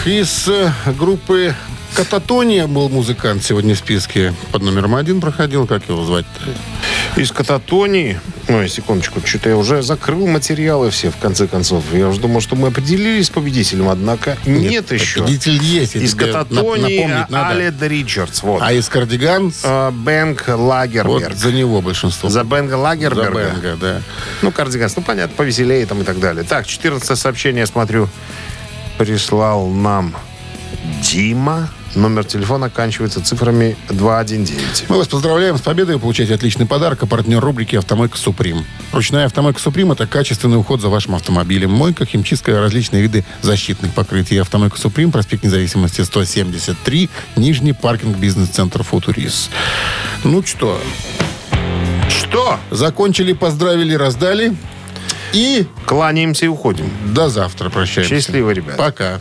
[0.05, 1.55] Из э, группы
[1.95, 4.35] Кататония был музыкант сегодня в списке.
[4.51, 5.65] Под номером один проходил.
[5.67, 7.21] Как его звать-то?
[7.21, 8.21] Из кататонии...
[8.49, 11.85] Ой, секундочку, что-то я уже закрыл материалы все, в конце концов.
[11.93, 15.21] Я уже думал, что мы определились с победителем, однако нет, еще.
[15.21, 15.95] Победитель есть.
[15.95, 17.09] Из кататонии.
[17.33, 18.43] Алед Ричардс.
[18.43, 18.61] Вот.
[18.61, 21.35] А из кардиган А, Бенг вот Лагерберг.
[21.37, 22.29] за него большинство.
[22.29, 23.53] За Бенга За Лагерберга.
[23.55, 24.03] Бенга, да.
[24.43, 26.43] Ну, кардиганс, ну, понятно, повеселее там и так далее.
[26.43, 28.09] Так, 14 сообщение, смотрю,
[28.99, 30.15] прислал нам
[31.03, 31.71] Дима.
[31.95, 34.89] Номер телефона оканчивается цифрами 219.
[34.91, 35.95] Мы вас поздравляем с победой.
[35.95, 37.03] Вы получаете отличный подарок.
[37.03, 38.65] А партнер рубрики «Автомойка Суприм».
[38.93, 41.71] Ручная «Автомойка Суприм»— это качественный уход за вашим автомобилем.
[41.71, 44.37] Мойка, химчистка, различные виды защитных покрытий.
[44.39, 49.51] «Автомойка Суприм», проспект Независимости, 173, Нижний паркинг, бизнес-центр «Футурис».
[50.25, 50.81] Ну что,
[52.09, 52.59] Что?
[52.71, 54.57] закончили, поздравили, раздали.
[55.33, 56.91] И Кланяемся и уходим.
[57.13, 58.15] до завтра прощаемся.
[58.15, 58.77] Счастливо, ребят.
[58.77, 59.21] Пока.